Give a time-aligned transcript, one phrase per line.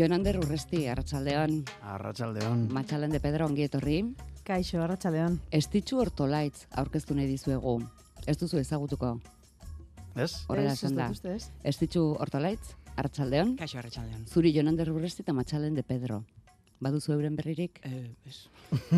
[0.00, 1.58] Jonander Urresti, Arratsaldeon.
[1.84, 2.60] Arratsaldeon.
[2.72, 3.98] Matxalen de Pedro ongi etorri.
[4.48, 5.34] Kaixo, Arratsaldeon.
[5.52, 7.74] Estitxu Hortolaitz aurkeztu nahi dizuegu.
[8.24, 9.10] Ez duzu ezagutuko.
[10.16, 10.30] Ez?
[10.48, 11.10] Horrela esan da.
[11.68, 13.52] Estitxu Hortolaitz, Arratsaldeon.
[13.60, 14.24] Kaixo arratsaldean.
[14.24, 16.22] Zuri Jonander Urresti eta Matxalen de Pedro.
[16.80, 17.82] Baduzu euren berririk?
[17.84, 18.48] Eh, ez.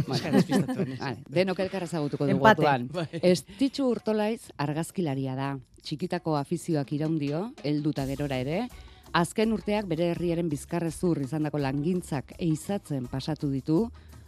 [0.07, 2.87] Vale, denok elkar ezagutuko dugu orduan.
[2.95, 3.09] Bai.
[3.33, 5.51] Estitxu Urtolaiz argazkilaria da.
[5.83, 8.69] Txikitako afizioak iraundio, helduta gerora ere,
[9.13, 13.85] azken urteak bere herriaren bizkarrezur izandako langintzak eizatzen pasatu ditu,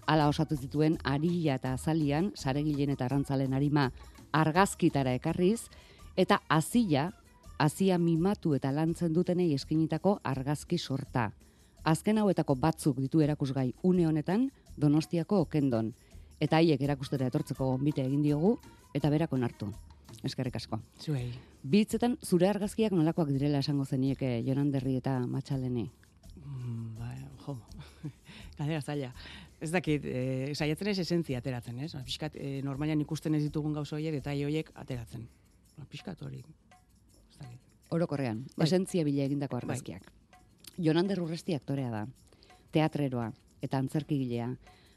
[0.07, 3.91] hala osatu zituen arila eta azalian, saregilen eta arrantzalen arima
[4.33, 5.69] argazkitara ekarriz,
[6.17, 7.11] eta azila,
[7.59, 11.31] azia mimatu eta lantzen dutenei eskinitako argazki sorta.
[11.85, 15.93] Azken hauetako batzuk ditu erakusgai une honetan Donostiako okendon.
[16.41, 18.57] Eta haiek erakustera etortzeko gonbite egin diogu
[18.95, 19.71] eta berak onartu.
[20.23, 20.79] Eskerrik asko.
[21.01, 21.33] Zuei.
[21.63, 25.89] Bitzetan zure argazkiak nolakoak direla esango zenieke Jonanderri eta Matxaleni.
[26.45, 27.57] Mm, bai, jo.
[28.59, 29.13] Galdera zaila.
[29.61, 31.93] Ez dakit, eh, saiatzen ez esentzia ateratzen, ez?
[31.95, 35.25] Ba, Piskat, eh, normalian ikusten ez ditugun gauza horiek, eta horiek ateratzen.
[35.79, 36.43] Ba, Piskat hori.
[37.31, 37.61] Ez dakit.
[37.91, 38.67] Orokorrean, Bai.
[38.67, 40.11] esentzia bila egindako argazkiak.
[40.77, 42.07] Jonander Urresti aktorea da,
[42.75, 43.31] teatreroa
[43.63, 44.51] eta antzerkigilea.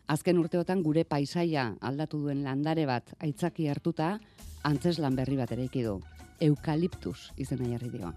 [0.08, 4.18] Azken urteotan gure paisaia aldatu duen landare bat aitzaki hartuta
[4.64, 6.00] antzeslan berri bat eraiki du.
[6.42, 8.14] Eukaliptus izena jarri dio.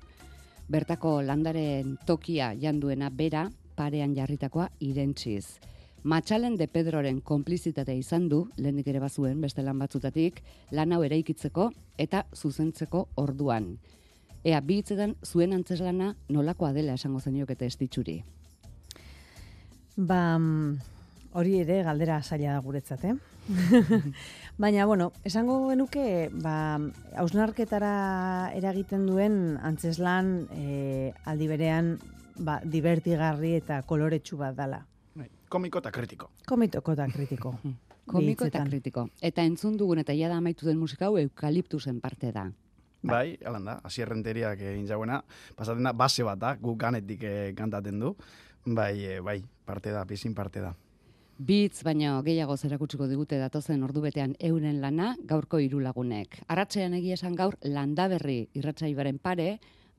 [0.70, 5.58] Bertako landaren tokia janduena bera parean jarritakoa irentziz.
[6.02, 10.40] Matxalen de Pedroren konplizitatea izan du, lehenik ere bazuen beste lan batzutatik,
[10.72, 13.74] lan hau eraikitzeko eta zuzentzeko orduan.
[14.44, 18.22] Ea, bi hitzetan zuen antzeslana nolakoa dela esango zeniokete estitxuri.
[19.96, 20.78] Ba, mm,
[21.36, 23.14] hori ere galdera da guretzat, eh?
[24.60, 26.78] Baina, bueno, esango genuke, ba,
[27.16, 31.94] hausnarketara eragiten duen antzeslan e, aldi berean
[32.36, 34.82] ba, divertigarri eta koloretsu bat dala.
[35.16, 36.30] Bai, Komiko eta kritiko.
[36.48, 37.54] Komitoko da kritiko.
[38.10, 39.06] Komiko eta kritiko.
[39.22, 42.50] Eta entzun dugun eta jada amaitu den musika hau eukaliptusen parte da.
[43.00, 45.22] Bai, alan da, asierrenteriak egin jauena,
[45.56, 48.12] pasaten da, base bat da, guk ganetik eh, kantaten du.
[48.66, 50.74] Bai, eh, bai, parte da, pizin parte da.
[51.40, 56.34] Bitz baino gehiago zerakutsiko digute datozen ordubetean euren lana gaurko hiru lagunek.
[56.52, 59.46] Arratsean egia esan gaur landaberri irratsaibaren pare,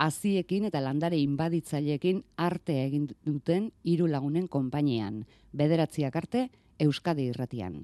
[0.05, 5.23] aziekin eta landare inbaditzaileekin arte egin duten hiru lagunen konpainian.
[5.63, 6.43] Bederatziak arte
[6.77, 7.81] Euskadi irratian.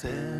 [0.00, 0.39] said.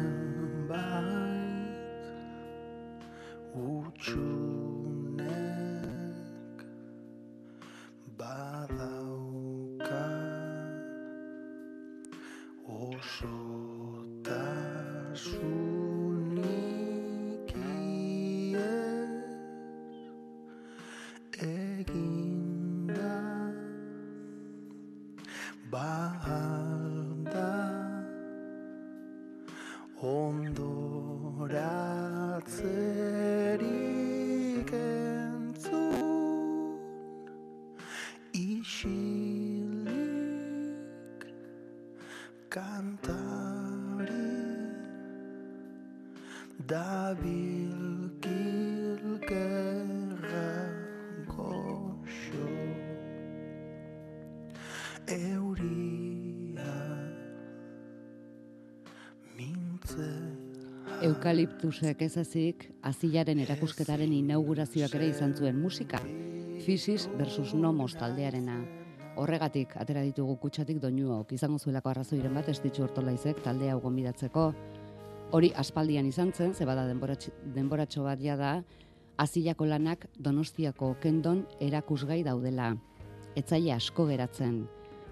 [61.31, 62.17] Eukaliptusek ez
[62.83, 66.01] azilaren erakusketaren inaugurazioak ere izan zuen musika.
[66.65, 68.57] Fisis versus Nomos taldearena.
[69.15, 74.49] Horregatik, atera ditugu kutsatik doinuok, izango zuelako arrazoiren bat estitxu hortolaizek taldea hau gonbidatzeko.
[75.31, 78.65] Hori aspaldian izan zen, ze bada denboratxo, bat jada,
[79.17, 82.75] azilako lanak donostiako kendon erakusgai daudela.
[83.37, 84.65] Etzaile asko geratzen.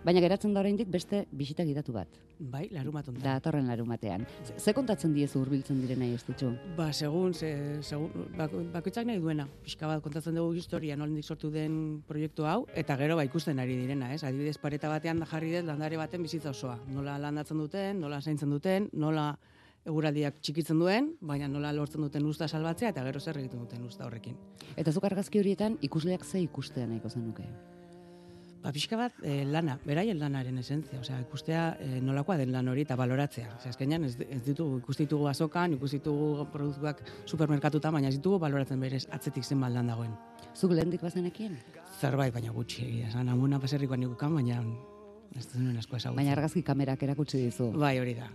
[0.07, 2.09] Baina geratzen da oraindik beste bisita gidatu bat.
[2.39, 3.25] Bai, larumat honetan.
[3.27, 4.25] Datorren larumatean.
[4.47, 6.53] Ze- Ze kontatzen diezu hurbiltzen direnei ez ditzu?
[6.77, 7.51] Ba, segun, ze,
[7.83, 9.49] segun bako, bakoitzak nahi duena.
[9.65, 13.77] Pixka bat kontatzen dugu historia nolendik sortu den proiektu hau, eta gero ba ikusten ari
[13.77, 14.23] direna, ez?
[14.25, 16.79] Adibidez, pareta batean da jarri dut landare baten bizitza osoa.
[16.89, 19.37] Nola landatzen duten, nola zaintzen duten, nola
[19.85, 24.07] eguraldiak txikitzen duen, baina nola lortzen duten usta salbatzea, eta gero zer egiten duten usta
[24.07, 24.37] horrekin.
[24.77, 27.43] Eta zuk argazki horietan ikusleak ze ikustea nahiko zenuke.
[28.63, 32.83] Ba, pixka bat, e, lana, beraien lanaren esentzia, osea, ikustea e, nolakoa den lan hori
[32.83, 33.53] eta baloratzea.
[33.55, 38.41] Osea, azkenean ez, ez ditugu, ikusi ditugu azokan, ikusi ditugu produktuak supermerkatuta, baina ez ditugu
[38.43, 40.11] baloratzen berez atzetik zen baldan dagoen.
[40.57, 41.55] Zuk lehendik bazenekien?
[42.01, 44.61] Zerbait, baina gutxi egia, esan, amuna baserrikoan nikukan, baina
[45.39, 46.19] ez duen asko ezagutzen.
[46.19, 47.71] Baina argazki kamerak erakutsi dizu.
[47.79, 48.27] Bai, hori da.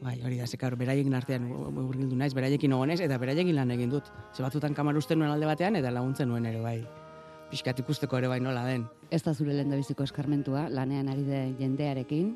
[0.00, 4.12] Bai, hori da, zekar, beraiekin artean urgildu naiz, beraiekin ogonez, eta beraiekin lan egin dut.
[4.36, 6.80] Ze batzutan kamar usten nuen alde batean, eta laguntzen nuen ere, bai.
[7.50, 8.84] Piskat ikusteko ere bai nola den.
[9.10, 12.28] Ez da zure lehen biziko eskarmentua, lanean ari de jendearekin,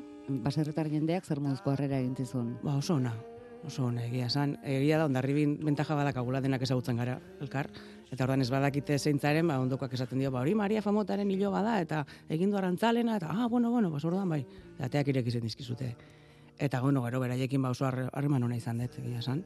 [0.43, 2.57] baserritar jendeak zer moduzko harrera egin zizun.
[2.63, 3.13] Ba, oso ona.
[3.65, 4.57] Oso ona, egia esan.
[4.67, 7.69] Egia da, ondarribin bentaja badakagula denak ezagutzen gara, elkar.
[8.11, 11.79] Eta ordan ez badakite zeintzaren, ba, ondokoak esaten dio, ba, hori Maria Famotaren hilo bada,
[11.81, 14.43] eta egin du arantzalena, eta, ah, bueno, bueno, bas, orduan bai.
[14.75, 15.95] Eta ateak irekizen dizkizute.
[16.59, 19.45] Eta, bueno, gero, beraiekin ba, oso harre- harreman ona izan dut, egia esan.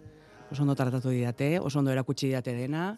[0.49, 2.95] Oso ondo tratatu didate, oso ondo erakutsi didate dena,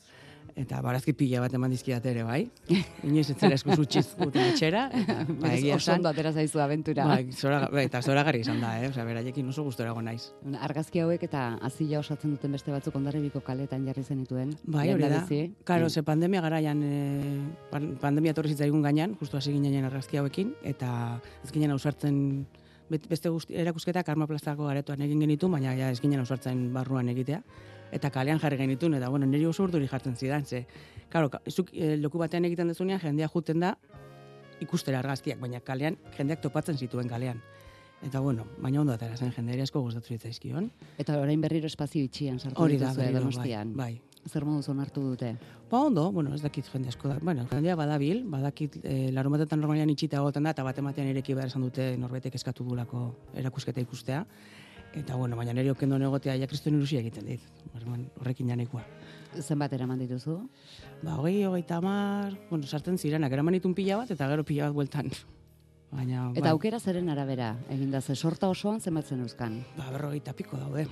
[0.55, 2.49] eta barazki pila bat eman dizkidate ere, bai.
[3.07, 5.99] Inoiz ez zera eskuz utxiz guten etxera, eta, ba, egia Oso esan.
[6.01, 7.05] ondo atera zaizu abentura.
[7.05, 8.89] Bai, zora, bai, eta zoragarri izan da, eh?
[8.89, 10.31] Osea, beraiekin oso gustora naiz.
[10.59, 14.55] Argazki hauek eta azila osatzen duten beste batzuk ondarribiko kaletan jarri zenituen.
[14.65, 15.25] Bai, hori da.
[15.63, 15.89] Karo, Mm.
[15.89, 21.21] ze pandemia garaian, e, pan- pandemia torri zitzaigun gainean, justu hasi ginen argazki hauekin, eta
[21.43, 22.45] ez ginen ausartzen
[22.89, 27.41] beste guzti, erakusketak Arma Plazako garetoan egin genitu, baina ja ez ginen ausartzen barruan egitea.
[27.91, 30.65] Eta kalean jarri genitun, eta bueno, niri oso urduri jartzen zidan, ze,
[31.09, 33.75] karo, ka- zuk e, loku batean egiten dezunean, jendea juten da
[34.61, 37.41] ikustera argazkiak, baina kalean jendeak topatzen zituen kalean.
[38.01, 40.71] Eta bueno, baina ondo atera zen, jendea asko gustatu zitzaizkion.
[40.97, 43.75] Eta orain berriro espazio itxian sartu Hori da, berriro, donostian.
[43.75, 44.01] bai, bai.
[44.29, 45.31] Zer moduz onartu dute?
[45.69, 47.15] Ba ondo, bueno, ez dakit jende asko da.
[47.21, 51.49] Bueno, jendea badabil, badakit e, larumatetan normalian itxita egoten da, eta bat ematean ireki behar
[51.49, 54.25] esan dute norbetek eskatu dulako erakusketa ikustea.
[54.93, 57.43] Eta, bueno, baina nire okendo egotea ja kriston ilusia egiten dit.
[58.19, 58.83] Horrekin janekoa.
[59.39, 60.35] Zenbat eraman dituzu?
[61.01, 64.75] Ba, hogei, hogei tamar, bueno, sartzen zirenak, eraman ditun pila bat, eta gero pila bat
[64.75, 65.07] bueltan.
[65.91, 69.63] Baina, Eta bai, aukera zeren arabera, eginda ze sorta osoan zenbat zen euskan.
[69.77, 70.87] ba, berrogeita piko daude.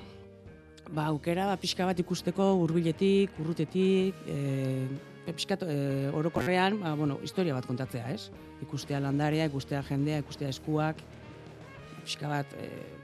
[0.91, 4.87] Ba, aukera, ba, pixka bat ikusteko hurbiletik, urrutetik, e,
[5.27, 8.31] pixka e, orokorrean, ba, bueno, historia bat kontatzea, ez?
[8.63, 11.03] Ikustea landarea, ikustea jendea, ikustea eskuak,
[12.03, 12.98] pixka bat, e,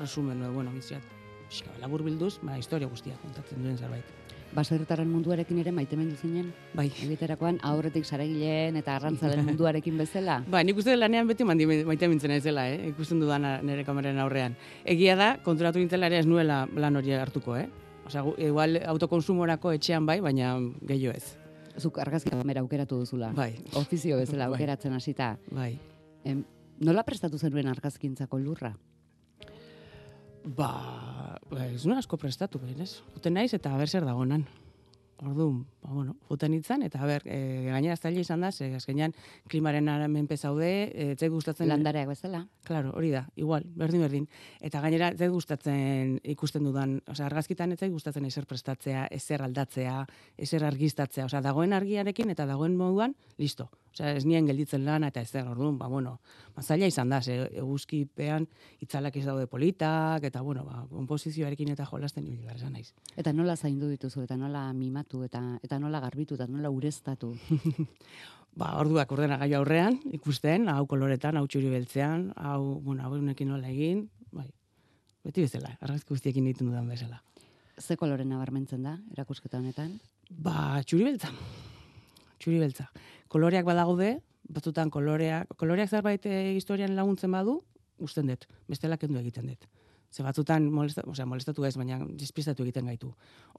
[0.00, 1.02] resumen, bueno, biziat,
[1.48, 4.04] pixka labur bilduz, ba, historia guztia kontatzen duen zerbait.
[4.52, 6.48] Baserritarren munduarekin ere maitemendu zinen?
[6.74, 6.88] Bai.
[7.04, 10.40] Egiterakoan aurretik saregileen eta arrantzalen munduarekin bezala?
[10.50, 12.88] Ba, nik uste lanean beti mandi, maite mintzen naizela, eh?
[12.90, 14.56] ikusten dudana nire kameraren aurrean.
[14.84, 17.68] Egia da, konturatu nintzela ere ez nuela lan hori hartuko, eh?
[18.10, 21.36] Osea, gu- igual autokonsumorako etxean bai, baina gehiago ez.
[21.78, 23.30] Zuk argazki kamera aukeratu duzula.
[23.32, 24.56] Bai, Ofizio bezala Bai.
[24.58, 25.36] aukeratzen hasita.
[25.54, 25.76] bai.
[26.24, 26.42] Em,
[26.80, 28.74] nola prestatu zenuen argazkintzako lurra?
[30.44, 30.70] Ba,
[31.50, 33.02] ba, ez nuen asko prestatu, behinez.
[33.14, 34.46] Juten naiz eta haber zer dagonan.
[35.20, 39.12] Orduan, ba, bueno, juten itzan, eta haber, e, gainera zaila izan da, ze azkenean
[39.52, 41.68] klimaren menpe zaude, e, ez zait gustatzen...
[41.68, 42.46] Landareak bezala?
[42.64, 44.28] Claro, hori da, igual, berdin berdin.
[44.64, 49.44] Eta gainera, ez zait gustatzen ikusten dudan, osea, argazkitan ez zait gustatzen ezer prestatzea, ezer
[49.44, 49.98] aldatzea,
[50.38, 53.68] ezer argiztatzea, osea, dagoen argiarekin eta dagoen moduan, listo.
[53.90, 56.20] Osea, ez nien gelditzen lana eta ezer, orduan, ba, bueno,
[56.56, 58.46] ba, zaila izan da, ze eguzkipean
[58.80, 62.94] itzalak ez daude politak, eta, bueno, ba, komposizioarekin eta jolasten ibili behar naiz.
[63.18, 64.68] Eta nola zaindu dituzu, eta nola
[65.10, 67.34] mimatu, eta eta nola garbitu, eta nola ureztatu.
[68.56, 73.68] Ba, orduak ordenagailu aurrean, ikusten, hau koloretan, hau txuri beltzean, hau, bueno, hau honekin nola
[73.68, 74.48] egin, bai,
[75.24, 77.22] beti bezala, argazki guztiekin egiten dudan bezala.
[77.78, 80.00] Ze kolore nabarmentzen da, erakusketa honetan?
[80.28, 81.30] Ba, txuri beltza.
[82.40, 82.88] Txuri beltza.
[83.28, 84.16] Koloreak badaude,
[84.50, 87.60] batzutan koloreak, koloreak zerbait eh, historian laguntzen badu,
[88.02, 89.70] usten dut, bestela kendu egiten dut.
[90.10, 93.12] Ze batzutan molesta, osea, molestatu ez, baina despistatu egiten gaitu.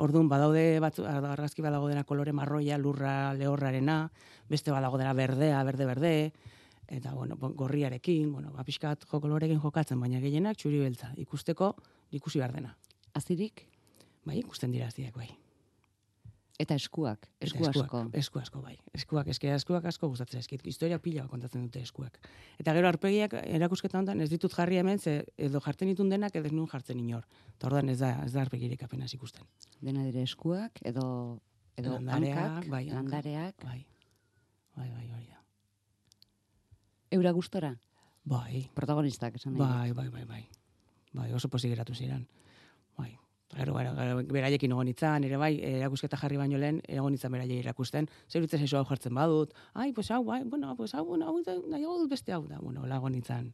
[0.03, 4.11] Orduan badaude batzu, argazki badago dena kolore marroia, lurra, lehorrarena,
[4.49, 6.13] beste badago dena berdea, berde-berde,
[6.91, 11.13] eta bueno, gorriarekin, bueno, ba, pixkat jo kolorekin jokatzen, baina gehienak txuri beltza.
[11.23, 11.75] Ikusteko
[12.11, 12.75] ikusi behar dena.
[13.15, 13.71] Azirik
[14.25, 15.31] Bai, ikusten dira aziak, bai.
[16.61, 17.99] Eta eskuak, esku asko.
[18.17, 18.75] Esku asko, bai.
[18.97, 20.63] Eskuak, eske eskuak asko gustatzen zaizkit.
[20.69, 22.17] Historia pila kontatzen dute eskuak.
[22.61, 26.49] Eta gero arpegiak erakusketa honetan ez ditut jarri hemen, ze edo jartzen ditun denak edo
[26.53, 27.25] nun jartzen inor.
[27.57, 29.43] Eta orduan ez da, ez da arpegirik apenas ikusten.
[29.81, 31.39] Dena dire eskuak edo
[31.77, 33.85] edo Landareak, bai, landareak, Bai.
[34.75, 35.39] Bai, bai, hori da.
[37.11, 37.73] eura gustora,
[38.23, 39.91] Bai, protagonistak esan nahi.
[39.91, 40.43] bai, bai, bai, bai.
[41.13, 42.27] Bai, oso pozik geratu ziren.
[43.51, 47.59] Gero, gero, gero, beraiekin egon nintzen, ere bai, erakusketa jarri baino lehen, egon nintzen beraiei
[47.59, 51.41] erakusten, zer dutzen hau jartzen badut, ai, pues hau, bai, bueno, pues hau, bueno, hau,
[51.67, 53.51] nahiago dut beste hau da, bueno, lago nintzen,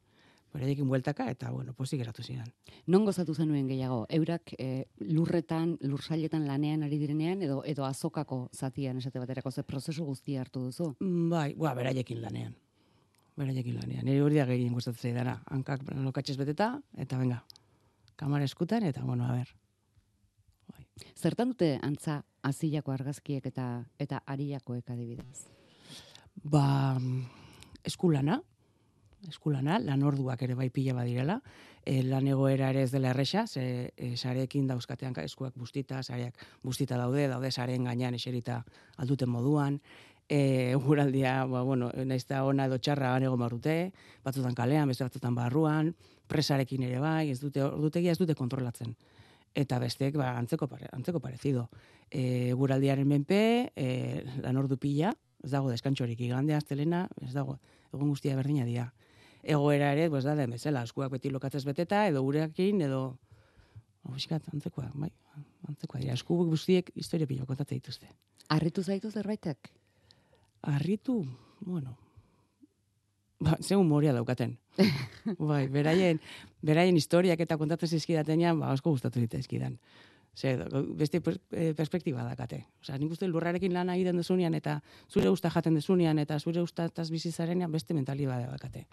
[0.54, 2.48] beraiekin bueltaka, eta, bueno, pozik geratu ziren.
[2.86, 4.06] Non gozatu zenuen gehiago?
[4.10, 10.06] Eurak eh, lurretan, lursailetan lanean ari direnean edo edo azokako zatian esate baterako ze prozesu
[10.06, 10.94] guztia hartu duzu?
[11.00, 12.56] Mm, Bai, ba, beraiekin lanean.
[13.38, 14.06] Beraiekin lanean.
[14.06, 15.42] Nire hori da gehien gustatzen zaidana.
[15.46, 17.44] Hankak lokatxez beteta, eta venga,
[18.16, 19.54] kamara eskutan, eta, bueno, a ber.
[21.16, 25.48] Zertan dute antza azilako argazkiek eta eta ariakoek adibidez?
[26.44, 26.98] Ba,
[27.84, 28.42] eskulana,
[29.28, 31.40] eskulana, lan orduak ere bai pila badirela,
[31.86, 36.38] e, lan egoera ere ez dela erresa, ze e, sareekin dauzkatean ka- eskuak bustita, sareak
[36.64, 38.64] bustita daude, daude sareen gainean eserita
[38.98, 39.82] alduten moduan,
[40.30, 43.92] e, guraldia, ba, bueno, naiz ona edo txarra egon barrute,
[44.24, 45.96] batzutan kalean, beste batzutan barruan,
[46.28, 48.96] presarekin ere bai, ez dute, ordutegia ez dute kontrolatzen.
[49.58, 51.68] Eta besteek, ba, antzeko, pare, antzeko parezido.
[52.12, 53.40] E, guraldiaren menpe,
[53.76, 53.88] e,
[54.44, 57.58] lan ordu pila, ez dago deskantxorik igande astelena, ez dago,
[57.94, 58.92] egun guztia berdina dira.
[59.42, 63.18] Egoera ere, pues da den bezala, eskuak beti lokatzez beteta, edo gurekin, edo,
[64.08, 65.10] Obiskat, antzekoa, bai,
[65.68, 66.16] antzekoa dira.
[66.16, 68.10] Esku guztiek historia pila kontatzen dituzte.
[68.56, 69.72] Arritu zaitu zerbaitek?
[70.72, 71.18] Arritu,
[71.60, 71.98] bueno,
[73.40, 74.58] ba, ze humoria daukaten.
[75.40, 76.20] bai, beraien,
[76.62, 79.78] beraien historiak eta kontatzen zizkidatenean, ba, asko gustatu ditzaizkidan.
[80.38, 80.54] Ze,
[80.94, 82.60] beste eh, perspektiba dakate.
[82.84, 84.76] Osea, nik uste lurrarekin lana egiten dezunean eta
[85.10, 88.86] zure usta jaten dezunean eta zure ustataz bizi zarenean beste mentaliba dakate.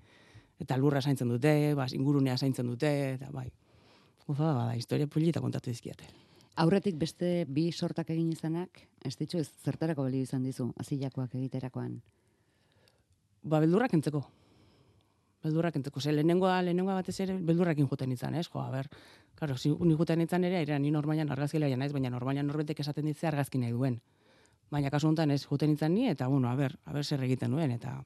[0.59, 3.51] Eta lurra zaintzen dute, bas, ingurunea zaintzen dute, eta bai.
[4.27, 6.09] Gozada bada, historia polita kontatu dizkiate.
[6.57, 11.99] Aurretik beste bi sortak egin izanak, ez ditzu ez zertarako balio izan dizu, azilakoak egiterakoan.
[13.45, 14.23] Ba, beldurrak entzeko.
[15.45, 16.01] Beldurrak entzeko.
[16.01, 18.47] Ze lehenengoa, lehenengoa batez ere, beldurrakin juten izan, ez?
[18.49, 18.89] Jo, a ber,
[19.35, 23.05] Claro, si ni juten izan ere, era ni normailan argazkilaria naiz, baina normailan norbetek esaten
[23.11, 23.97] ditze argazki nahi duen.
[24.71, 27.51] Baina kasu honetan ez juten izan ni eta bueno, a ber, a ber zer egiten
[27.51, 27.97] duen eta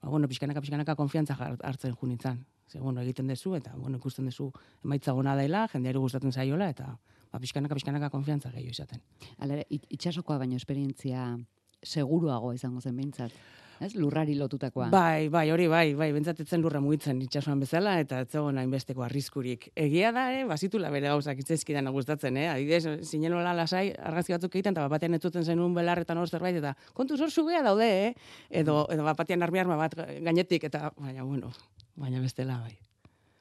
[0.00, 2.40] ba bueno, pixkanaka pixkanaka konfiantza hartzen jun nintzen.
[2.66, 4.50] Ze bueno, egiten dezu eta bueno, ikusten dezu
[4.82, 6.96] emaitza gona dela, jendeari gustatzen zaiola eta
[7.30, 9.02] ba pixkanaka pixkanaka konfiantza gehiago izaten.
[9.38, 11.36] Hala ere, it- itsasokoa baino esperientzia
[11.82, 13.32] seguruago izango zen behintzat.
[13.80, 13.94] Ez?
[13.96, 14.90] Lurrari lotutakoa.
[14.92, 19.70] Bai, bai, hori bai, bai, bentsatetzen lurra mugitzen itsasoan bezala eta ez zegoen hainbesteko arriskurik.
[19.74, 22.50] Egia da, eh, bazitula bere gauzak itzaizkidan gustatzen, eh?
[22.52, 27.16] Adibidez, zinenola lasai argazki batzuk egiten eta batean etzuten zenun belarretan hor zerbait eta kontu
[27.16, 28.14] zor sugea daude, eh?
[28.50, 31.50] Edo edo batean armi arma bat gainetik eta baina bueno,
[31.96, 32.76] baina bestela bai.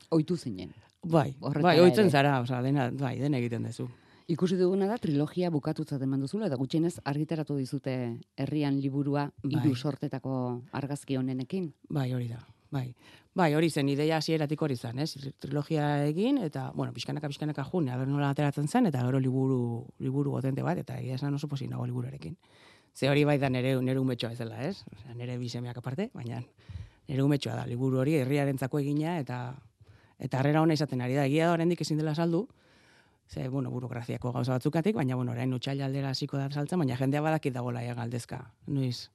[0.09, 0.71] Oitu zinen.
[1.03, 2.11] Bai, Horretara bai, oitzen ere.
[2.11, 3.89] zara, osea, dena, bai, dena egiten duzu.
[4.29, 7.93] Ikusi duguna da trilogia bukatutzat eman duzula eta gutxienez argitaratu dizute
[8.37, 9.75] herrian liburua hiru Bai.
[9.75, 10.33] sortetako
[10.77, 11.71] argazki honenekin.
[11.89, 12.37] Bai, hori da.
[12.69, 12.93] Bai.
[13.33, 15.15] Bai, hori zen ideia hasieratik hori zen, ez?
[15.41, 20.35] Trilogia egin eta bueno, pixkanaka pixkanaka jun, aber nola ateratzen zen eta gero liburu liburu
[20.37, 22.37] potente bat eta egia esan oso pozik nago liburuarekin.
[22.93, 24.83] Ze hori bai da nere nere umetxoa bezala, ez?
[24.93, 26.43] Osea, nere bisemeak aparte, baina
[27.07, 29.41] nere umetxoa da liburu hori herriarentzako egina eta
[30.19, 31.25] eta harrera ona izaten ari da.
[31.25, 32.45] Egia da oraindik ezin dela saldu.
[33.29, 37.21] Ze, bueno, burokraziako gauza batzukatik, baina, bueno, orain utxaila aldera hasiko da saltzen, baina jendea
[37.21, 38.39] badakit dagoela ja galdezka.
[38.67, 39.09] Noiz,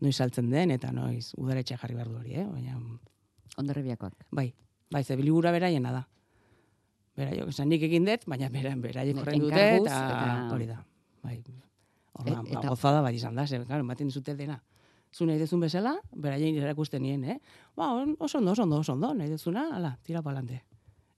[0.00, 2.46] noiz saltzen den, eta noiz udaretxe jarri behar du hori, eh?
[2.48, 2.78] Baina,
[3.58, 4.14] Ondarribiakoak.
[4.30, 4.54] bai,
[4.90, 6.06] bai, ze libura beraiena da.
[7.18, 10.84] Beraiok, esan nik egin dut, baina bera, beraiek horren dute, eta, hori da.
[11.22, 11.42] Bai,
[12.18, 14.62] Orduan, Et- ba, eta- gozada bat izan da, ze, claro, ematen zute dena.
[15.12, 17.40] Zu nahi dezun bezala, beraien erakusten nien, eh?
[17.76, 20.62] Ba, oso ondo, oso ondo, oso ondo, nahi dezuna, ala, tira palante.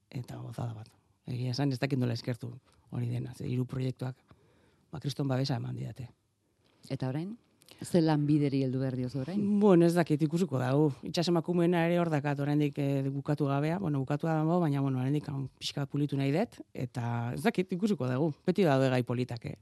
[0.09, 0.89] Eta gozada bat.
[1.31, 2.51] Egia esan ez dakit nola eskertu
[2.91, 4.17] hori dena, ze hiru proiektuak,
[4.91, 6.09] ba, kriston babesa eman didate.
[6.89, 7.31] Eta orain?
[7.81, 9.41] Ze lanbideri heldu behar diozu orain?
[9.61, 10.91] Bueno, ez dakit ikusiko dago.
[11.07, 15.87] Itsasemakumeena ere hor dakat oraindik eh, bukatu gabea, bueno, bukatu dago, baina bueno, oraindik pixka
[15.89, 18.33] pulitu nahi dut eta ez dakit ikusiko dago.
[18.45, 19.57] Beti daude gai politak, eh.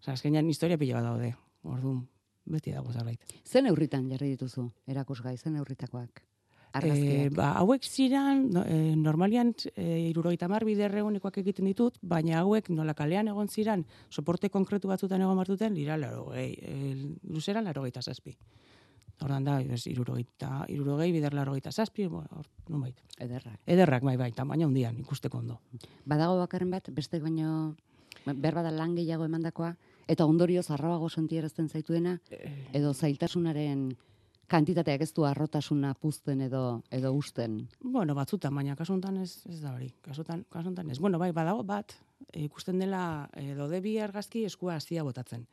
[0.00, 1.34] Osea, azkenean historia pila bat daude.
[1.64, 2.02] Orduan,
[2.44, 3.20] beti dago zerbait.
[3.44, 6.24] Ze neurritan jarri dituzu erakusgai, ze neurritakoak?
[6.74, 7.32] Argazkiak.
[7.36, 12.94] ba, hauek ziren, no, e, normalian e, irurogeita mar biderreunikoak egiten ditut, baina hauek nola
[12.98, 18.36] kalean egon ziren, soporte konkretu batzutan egon martuten, lira laro gehi, e, luzeran laro zazpi.
[19.22, 22.98] Hordan da, ez, irurogeita, irurogei bider laro gehieta zazpi, hor, nonbait.
[23.18, 23.60] Ederrak.
[23.64, 25.60] Ederrak, bai, bai, tamaina hundian, ikusteko ondo.
[26.04, 27.76] Badago bakarren bat, beste baino,
[28.26, 29.76] behar bada lan gehiago emandakoa,
[30.08, 32.18] eta ondorio zarrabago sentierazten zaituena,
[32.72, 33.94] edo zailtasunaren
[34.50, 37.68] kantitateak ez du arrotasuna puzten edo edo usten.
[37.80, 39.92] Bueno, batzutan, baina kasuntan ez, ez da hori.
[40.02, 40.98] Kasutan, kasuntan ez.
[40.98, 41.96] Bueno, bai, badago bat,
[42.32, 45.46] e, ikusten dela e, dode bi argazki eskua hasia botatzen.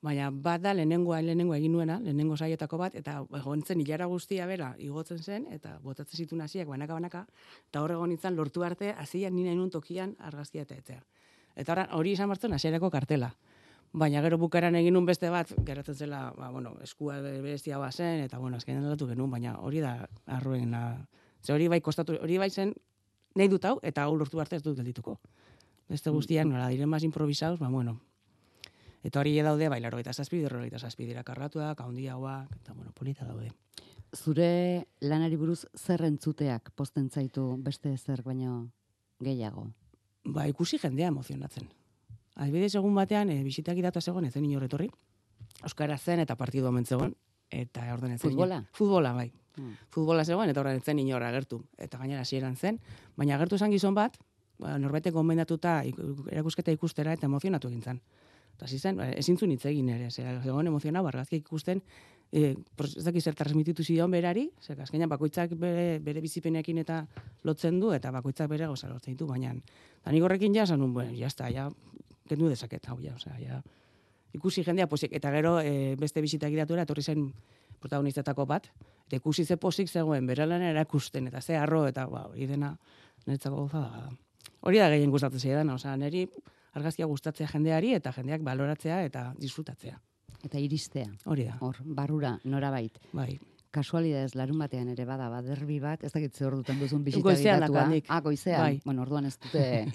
[0.00, 4.46] Baina bat da lehenengoa, lehenengoa egin nuena, lehenengo saietako bat, eta egon zen hilara guztia
[4.48, 7.26] bera igotzen zen, eta botatzen zituen hasiak banaka-banaka,
[7.68, 11.02] eta hor egon nintzen lortu arte, hasia ni nahi nun tokian argazkia eta etzea.
[11.56, 13.34] Eta hori izan martzen hasierako kartela.
[13.92, 18.38] Baina gero bukaran egin nun beste bat, geratzen zela, ba, bueno, eskua berezia bazen, eta
[18.38, 21.08] bueno, azkenean aldatu genuen, baina hori da arruena.
[21.42, 22.74] Ze hori bai kostatu, hori bai zen,
[23.34, 25.16] nahi dut hau, eta hau lortu arte ez dut geldituko.
[25.90, 27.98] Beste guztiak, nola, diren mas improvisados, ba, bueno.
[29.02, 32.92] Eta hori daude, bai, laro eta zazpi, derro eta zazpi dira karratuak, handiagoak, eta bueno,
[32.94, 33.50] polita daude.
[34.14, 38.70] Zure lanari buruz zer entzuteak posten zaitu beste zer baino
[39.18, 39.66] gehiago.
[40.24, 41.79] Ba, ikusi jendea emozionatzen.
[42.36, 44.88] Adibidez, egun batean, e, bisitak idatu zegoen, ezen inor etorri.
[45.62, 47.14] Euskara zen eta partidu omen zegoen.
[47.50, 48.30] Eta orden ezen.
[48.30, 48.62] Futbola?
[48.72, 49.30] Futbola, bai.
[49.56, 49.74] Hmm.
[49.90, 51.64] Futbola zegoen, eta horren etzen inor agertu.
[51.78, 52.78] Eta gainera hasieran zen.
[53.16, 54.16] Baina agertu zen gizon bat,
[54.60, 55.80] ba, norbete gomendatuta
[56.30, 58.00] erakusketa ikustera eta emozionatu egin zen.
[58.54, 61.82] Eta hasi zen, ba, ezin zuen hitz egin ere, zera, zegoen emozionatu, argazkiak ikusten,
[62.32, 67.02] e, ez dakit zer transmititu zion berari, zer, azkenean bakoitzak bere, bere bizipenekin eta
[67.48, 69.54] lotzen du, eta bakoitzak bere gauza lotzen ditu, baina,
[70.00, 71.70] eta nik horrekin ja, zanun, bueno, está, ja,
[72.30, 73.60] kendu dezaket, hau, ja, osea, ja,
[74.36, 77.26] ikusi jendea posik, eta gero e, beste bisitak idatura, etorri zen
[77.82, 78.70] protagonistetako bat,
[79.08, 82.76] eta ikusi ze posik zegoen, bere lana erakusten, eta ze arro, eta ba, hori dena,
[83.26, 84.08] niretzako gauza da.
[84.60, 86.26] Hori da gehien gustatzen zaidan, osea, niri
[86.78, 89.98] argazkia gustatzea jendeari, eta jendeak baloratzea eta disfrutatzea.
[90.44, 91.10] Eta iristea.
[91.26, 92.98] Hori da, Hor, barrura, norabait.
[93.12, 93.38] bai.
[93.70, 97.62] Kasualidadez larun batean ere bada, ba, derbi bat, ez dakit ze ordutan duzun bisita Goizean
[97.62, 97.84] gidatua.
[98.08, 98.60] Ah, goizean.
[98.60, 98.80] Bai.
[98.84, 99.86] Bueno, orduan ez dute...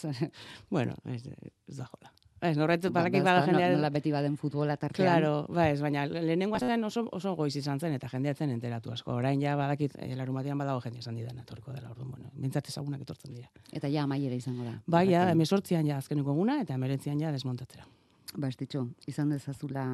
[0.70, 2.12] Bueno, ez, ez da jola.
[2.44, 3.70] Ez, norret, Ba, badakit ba, bada jendea...
[3.72, 5.06] Nola beti baden futbola tartean.
[5.06, 8.92] Claro, ba ez, baina lehenengoa zen oso, oso goiz izan zen, eta jendea zen enteratu
[8.92, 9.14] asko.
[9.16, 12.68] Orain ja badakit, e, larun batean badago jende esan didan, etorriko dela, orduan, bueno, bintzat
[12.68, 13.48] ezagunak etortzen dira.
[13.72, 14.74] Eta ja amaiera izango da.
[14.86, 17.88] Bai, ja, emesortzian ja azkeneko eguna, eta emerentzian ja desmontatzera.
[18.34, 19.86] Ba, ez ditxo, izan dezazula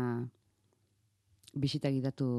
[1.55, 2.33] bisita gidatu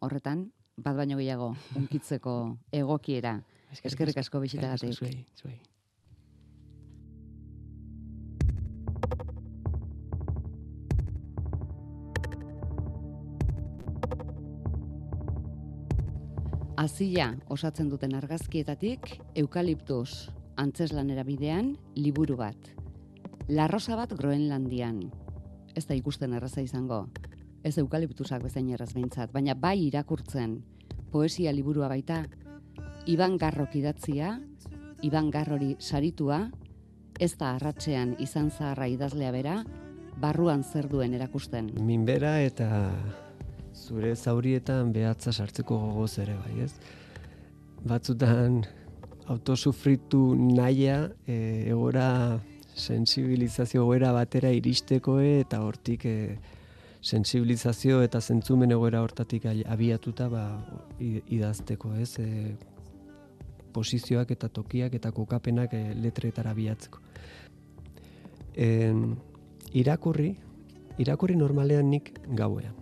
[0.00, 2.34] horretan, bat baino gehiago unkitzeko
[2.82, 3.38] egokiera.
[3.76, 4.94] Eskerrik asko bisitagatik.
[4.94, 5.58] Zuei, zuei.
[16.76, 19.08] Azila osatzen duten argazkietatik,
[19.40, 20.28] eukaliptus
[20.60, 22.68] antzeslanera bidean, liburu bat.
[23.48, 25.00] Larrosa bat Groenlandian.
[25.76, 27.06] Ez da ikusten erraza izango.
[27.66, 30.60] Ez eukaliptusak bezain erraz behintzat, baina bai irakurtzen.
[31.10, 32.20] Poesia liburua baita,
[33.10, 34.36] Iban Garrok idatzia,
[35.02, 36.44] Iban Garrori saritua,
[37.18, 39.56] ez da arratsean izan zaharra idazlea bera,
[40.20, 41.72] barruan zer duen erakusten.
[41.82, 42.68] Minbera eta
[43.74, 46.72] zure zaurietan behatza sartzeko gogoz ere bai, ez?
[47.86, 48.62] Batzutan
[49.32, 52.38] autosufritu naia egora
[52.76, 56.16] sensibilizazio egoera batera iristeko eta hortik e,
[57.06, 60.46] sensibilizazio eta zentzumen egoera hortatik abiatuta ba,
[60.98, 62.16] idazteko, ez?
[62.18, 62.56] E,
[63.76, 67.02] posizioak eta tokiak eta kokapenak e, letretara biatzeko.
[68.66, 69.04] En,
[69.76, 70.32] irakurri,
[71.02, 72.74] irakurri normalean nik gauean.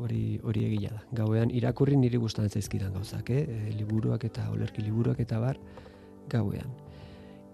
[0.00, 1.00] Hori hori egia da.
[1.22, 3.46] Gauean irakurri niri gustatzen zaizkidan gauzak, eh?
[3.46, 5.58] E, liburuak eta olerki liburuak eta bar
[6.30, 6.68] gauean.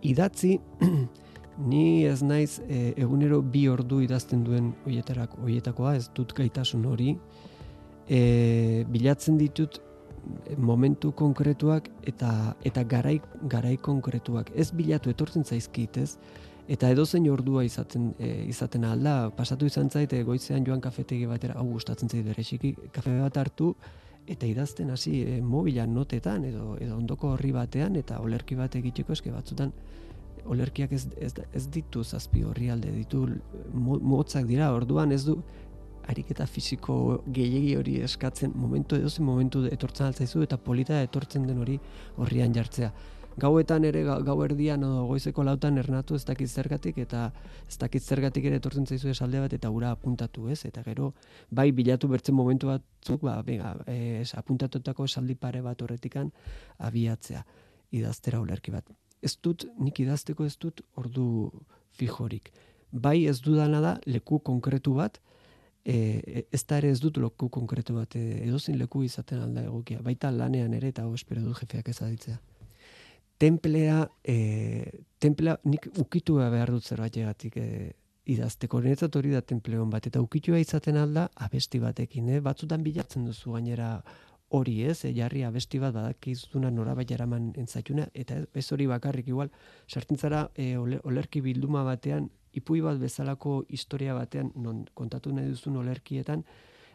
[0.06, 0.56] Idatzi
[1.58, 7.16] ni ez naiz e, egunero bi ordu idazten duen hoietarako hoietakoa, ez dut gaitasun hori.
[8.08, 14.52] E, bilatzen ditut e, momentu konkretuak eta eta garai garai konkretuak.
[14.54, 16.16] Ez bilatu etortzen zaizkit, ez?
[16.68, 21.54] Eta edozein ordua izaten e, izaten alda, pasatu izan zait e, goizean joan kafetegi batera,
[21.60, 23.74] hau gustatzen zait bereziki, kafe bat hartu
[24.26, 29.14] eta idazten hasi e, mobilan notetan edo edo ondoko horri batean eta olerki bat egiteko
[29.14, 29.72] eske batzutan
[30.46, 33.26] olerkiak ez, ez, ez ditu zazpi orrialde ditu
[33.72, 34.72] mo- motzak dira.
[34.74, 35.36] Orduan ez du
[36.06, 41.80] ariketa fisiko gehiegi hori eskatzen momentu edozein momentu etortzen altzaizu eta polita etortzen den hori
[42.16, 42.92] horrian jartzea.
[43.36, 47.32] Gauetan ere ga- gau erdian edo goizeko lautan ernatu ez dakit zergatik eta
[47.68, 50.62] ez dakit zergatik ere etortzen zaizu esalde bat eta ura apuntatu ez?
[50.64, 51.12] Eta gero
[51.50, 56.32] bai bilatu bertzen momentu batzuk ba venga es apuntatutako esaldi pare bat horretikan
[56.78, 57.44] abiatzea
[57.92, 58.88] idaztera ulerki bat
[59.22, 61.50] ez dut nik idazteko ez dut ordu
[61.98, 62.52] fijorik
[62.90, 65.20] bai ez dudana da leku konkretu bat
[65.84, 70.02] e, ez da ere ez dut leku konkretu bat e, edozin leku izaten alda egokia
[70.02, 72.38] baita lanean ere eta espero dut jefeak ez aditzea
[73.38, 77.92] templea, e, templea nik ukitu behar dut zerbait egatik e,
[78.26, 78.80] idazteko.
[78.82, 82.40] Niretzat hori da templeon bat, eta ukitua izaten alda abesti batekin, eh?
[82.42, 84.00] batzutan bilatzen duzu gainera
[84.48, 89.50] hori ez, e, jarri abesti bat badakizuna norabait eraman entzaituna, eta ez- hori bakarrik igual,
[89.88, 95.76] sartintzara e, ole- olerki bilduma batean, ipui bat bezalako historia batean, non kontatu nahi duzun
[95.76, 96.44] olerkietan,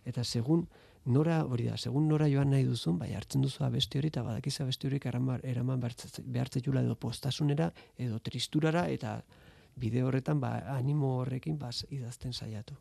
[0.06, 0.68] eta segun
[1.06, 4.60] nora hori da, segun nora joan nahi duzun, bai hartzen duzu abesti hori eta badakiz
[4.62, 9.24] abesti horiek eraman, eraman behartzetula edo postasunera edo tristurara eta
[9.76, 12.76] bide horretan ba, animo horrekin ba, idazten saiatu.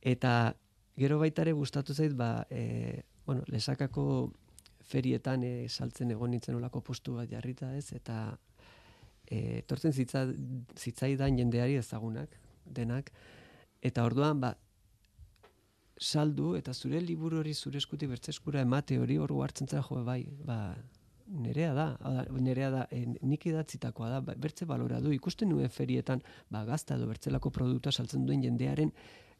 [0.00, 0.54] Eta
[0.96, 4.04] gero baita ere gustatu zait ba, e, bueno, lesakako
[4.88, 8.16] ferietan e, saltzen egon nintzen olako postu bat jarrita ez, eta
[9.28, 10.22] e, tortzen zitza,
[10.72, 13.12] zitzaidan jendeari ezagunak, denak,
[13.84, 14.54] eta orduan, ba,
[16.00, 20.00] saldu eta zure liburu hori zure eskuti bertze eskura emate hori hor hartzen zara jo
[20.08, 20.58] bai, ba,
[21.28, 21.86] nerea da,
[22.40, 26.96] nerea da, e, nik idatzitakoa da, ba, bertze balora du, ikusten nuen ferietan, ba, gazta
[26.96, 28.96] edo bertzelako produktua saltzen duen jendearen,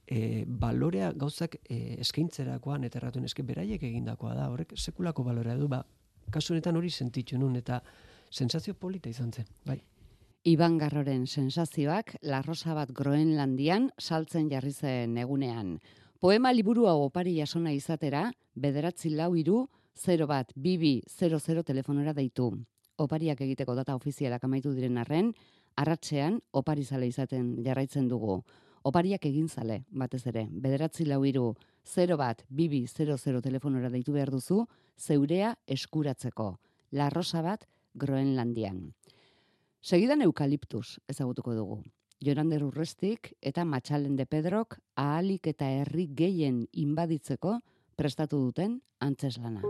[0.09, 5.68] e, balorea gauzak e, eskaintzerakoan eta erratuen eske beraiek egindakoa da, horrek sekulako balorea du,
[5.68, 5.83] ba,
[6.33, 7.83] kasu honetan hori sentitu nun eta
[8.31, 9.79] sensazio polita izan zen, bai.
[10.49, 15.77] Iban Garroren sensazioak larrosa bat Groenlandian saltzen jarri zen egunean.
[16.18, 19.66] Poema liburu hau opari jasona izatera, bederatzi lau iru,
[19.99, 22.53] 0 bat, bibi, 00 telefonora deitu.
[22.99, 25.33] Opariak egiteko data ofizialak amaitu diren arren,
[25.77, 28.40] arratsean opari zale izaten jarraitzen dugu.
[28.88, 31.51] Opariak egin zale, batez ere, bederatzi lau iru,
[31.85, 34.62] 0 bat, bibi, 00 telefonora deitu behar duzu,
[34.96, 36.55] zeurea eskuratzeko.
[36.96, 38.94] Larrosa bat Groenlandian.
[39.83, 41.83] Segidan eukaliptus ezagutuko dugu.
[42.24, 47.59] Jorander Urrestik eta Matxalen de Pedrok ahalik eta herri gehien inbaditzeko
[47.94, 49.62] prestatu duten antzeslana.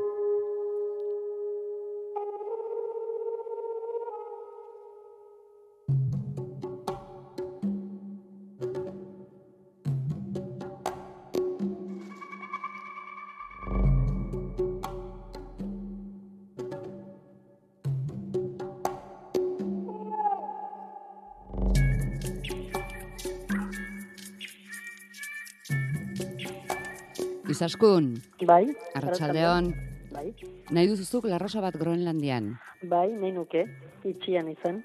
[27.59, 28.13] Izaskun,
[28.47, 28.69] Bai.
[28.95, 29.73] Arratsaldeon,
[30.15, 30.29] Bai.
[30.71, 32.53] nahi duzuzuk larrosa bat Groenlandian.
[32.87, 33.65] Bai, nahi nuke,
[34.07, 34.85] itxian izan.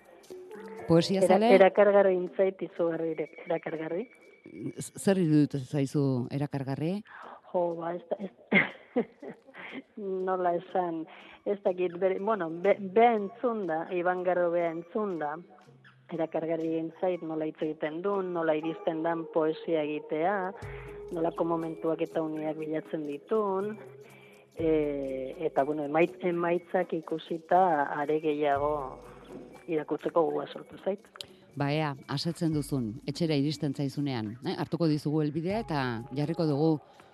[0.87, 3.13] Poesia Era, zale, erakargarri intzait izugarri
[3.45, 4.07] erakargarri.
[4.81, 6.95] zer iruditu zaizu erakargarri?
[7.51, 9.05] Jo, ba, ez ez,
[10.27, 11.05] nola esan,
[11.45, 15.35] ez dakit, bere, bueno, be, bea entzun da, Iban Garro bea entzun da,
[16.11, 20.35] erakargarri intzait nola hitz egiten duen, nola iristen dan poesia egitea,
[21.13, 23.73] nolako momentuak eta uniak bilatzen ditun,
[24.57, 27.61] e, eta, bueno, emait, emaitzak ikusita
[28.01, 28.73] are gehiago
[29.67, 31.07] irakurtzeko gogoa sortu zait.
[31.55, 34.33] Ba ea, asetzen duzun, etxera iristen zaizunean.
[34.41, 34.55] Eh?
[34.57, 35.83] Hartuko dizugu helbidea eta
[36.17, 36.71] jarriko dugu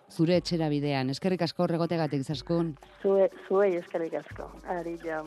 [0.10, 1.12] zure etxera bidean.
[1.14, 2.74] Eskerrik asko horregotegatik zaskun.
[3.04, 4.48] Zue, zuei eskerrik asko.
[4.80, 5.22] Ari ja,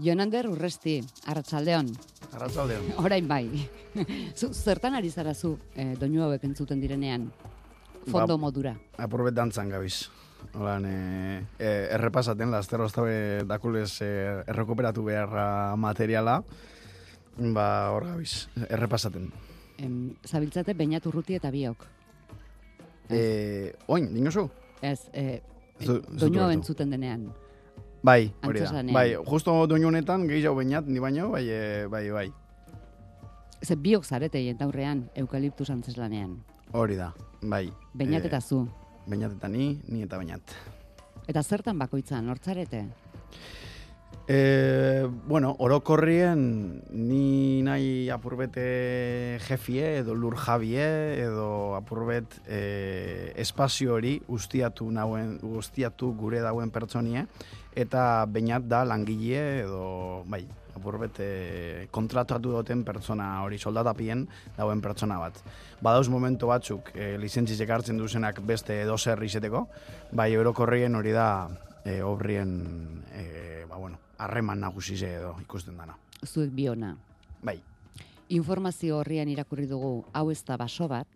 [0.00, 1.90] Jonander Urresti, Arratsaldeon.
[2.32, 2.92] Arratzaldeon.
[3.04, 3.44] Orain bai.
[4.38, 7.28] zu, zertan ari zara zu, eh, doinu hauek entzuten direnean?
[8.06, 8.74] Fondo Ba- modura.
[8.96, 10.08] Apurbet dantzan gabiz.
[10.56, 10.94] Holan, e,
[11.58, 14.08] e, errepasaten, laster oztabe dakulez e,
[14.48, 16.38] errekuperatu beharra materiala,
[17.36, 19.28] ba, hor gabiz, errepasaten.
[19.84, 21.84] Em, zabiltzate bainat urruti eta biok.
[23.12, 23.20] E,
[23.92, 24.46] oin, dinosu?
[24.80, 25.42] Ez, eh,
[25.84, 27.28] zu doinu entzuten denean.
[28.02, 28.82] Bai, hori da.
[28.92, 32.28] Bai, justo doinu honetan, gehiago bainat, ni baino, bai, e, bai, bai.
[33.62, 36.38] Ze biok zarete aurrean eukaliptus antzeslanean.
[36.72, 37.70] Hori da, bai.
[37.92, 38.66] Bainat eta zu.
[39.06, 40.40] Bainat eta ni, ni eta bainat.
[41.28, 42.86] Eta zertan bakoitzan, hortzarete?
[44.28, 50.86] E, bueno, orokorrien ni nahi apurbete jefie edo lur jabie
[51.18, 57.26] edo apurbet e, espazio hori ustiatu nauen ustiatu gure dauen pertsonie
[57.74, 60.44] eta bainat da langile edo bai,
[60.76, 61.30] apurbet e,
[61.90, 65.40] kontratatu duten pertsona hori soldatapien dauen pertsona bat.
[65.82, 69.66] Badauz momentu batzuk e, lizentzizik hartzen duzenak beste edozer izeteko,
[70.12, 71.28] bai orokorrien hori da
[71.84, 75.96] e, obrien e, ba, bueno, harreman nagusize edo ikusten dana.
[76.26, 76.94] Zuek biona.
[77.42, 77.60] Bai,
[78.30, 81.08] Informazio horrian irakurri dugu hau ez da baso bat,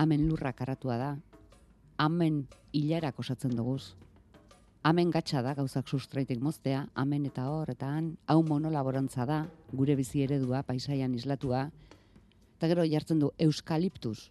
[0.00, 1.08] hemen lurra karatua da,
[2.00, 2.38] hemen
[2.72, 3.92] hilarak osatzen duguz,
[4.88, 9.42] hemen gatsa da gauzak sustraitik moztea, hemen eta hor, eta han, hau monolaborantza da,
[9.76, 11.66] gure bizi eredua, paisaian islatua,
[12.56, 14.30] eta gero jartzen du euskaliptus.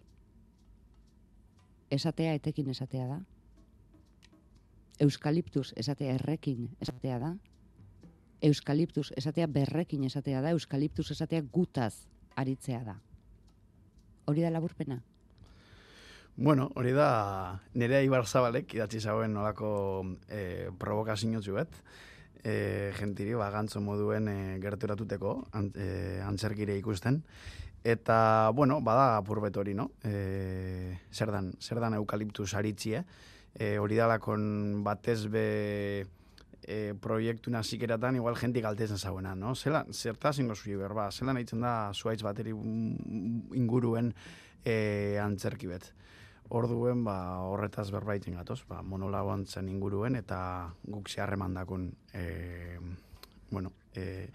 [1.90, 3.20] Esatea etekin esatea da.
[5.00, 7.30] Euskaliptus esatea errekin esatea da.
[8.44, 11.94] Euskaliptus esatea berrekin esatea da, euskaliptus esatea gutaz
[12.36, 12.98] aritzea da.
[14.28, 15.00] Hori da laburpena.
[16.36, 19.70] Bueno, hori da nire Ibar Zabalek idatzi zauen nolako
[20.28, 21.74] e, provokazio bet,
[22.44, 27.22] e, gentiri ba, gantzo moduen e, gerturatuteko an, e, antzerkire ikusten.
[27.84, 29.90] Eta, bueno, bada apurbet hori, no?
[30.04, 33.04] E, zer dan, zer dan eukaliptus aritzie.
[33.54, 35.46] E, hori dalakon batez be
[36.62, 39.54] e, proiektu nazikeratan igual jentik galtezen zauena, no?
[39.54, 44.12] Zela, zerta zingo zui berba, zela nahitzen da zuaitz bateri mm, inguruen
[44.64, 45.90] e, antzerki bet.
[46.50, 50.40] Orduen, ba, horretaz berbaiten gatoz, ba, monolagoantzen inguruen, eta
[50.82, 52.78] guk zeharreman dakun, e,
[53.50, 54.26] bueno, e,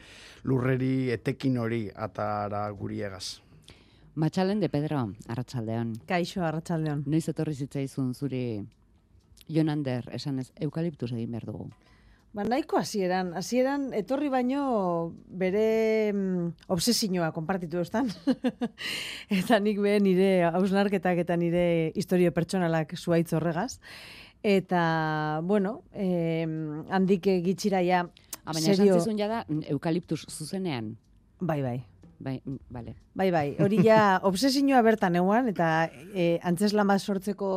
[0.43, 3.41] lurreri etekin hori atara guri egaz.
[4.15, 5.91] Matxalen de Pedro, arratsaldean.
[6.08, 7.04] Kaixo, arratsaldeon.
[7.12, 8.62] Noiz etorri zitzaizun zuri
[9.47, 11.69] Jonander, esan ez, eukaliptus egin behar dugu.
[12.36, 18.12] Ba, nahiko hasieran, hasieran etorri baino bere mm, obsesioa konpartitu estan.
[19.39, 23.79] eta nik be nire hausnarketak eta nire historio pertsonalak zuaitz horregaz.
[24.45, 26.45] Eta, bueno, eh,
[26.93, 28.03] handik gitxira ja,
[28.45, 30.95] Ah, baina esan serio, zizun jada mm, eukaliptus zuzenean.
[31.39, 31.84] bai, bai.
[32.17, 32.95] Bai, mm, bale.
[33.13, 37.49] Bai, bai, hori ja obsesioa bertan eguan, eta e, antzeslan bat sortzeko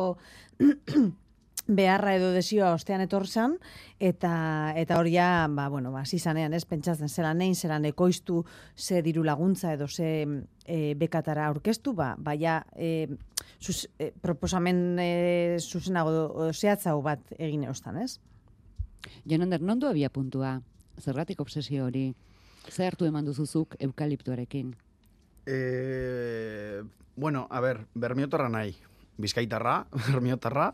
[1.69, 3.55] beharra edo desioa ostean etorzan,
[4.01, 8.41] eta eta hori ja, ba, bueno, ba, zizanean, ez, pentsatzen, zelan nein, zelan ekoiztu,
[8.75, 10.09] ze diru laguntza edo ze
[10.65, 13.07] e, bekatara aurkeztu, ba, baia e,
[13.61, 15.11] zus, e, proposamen e,
[15.61, 18.17] zuzenago zehatzago bat egin eustan, ez?
[19.29, 20.57] Jonander, non du abia puntua?
[20.99, 22.09] Zergatik obsesio hori?
[22.69, 24.73] Ze hartu eman duzuzuk eukaliptuarekin?
[25.45, 26.81] E,
[27.15, 28.75] bueno, a ber, bermiotarra nahi.
[29.19, 30.69] Bizkaitarra, bermiotarra,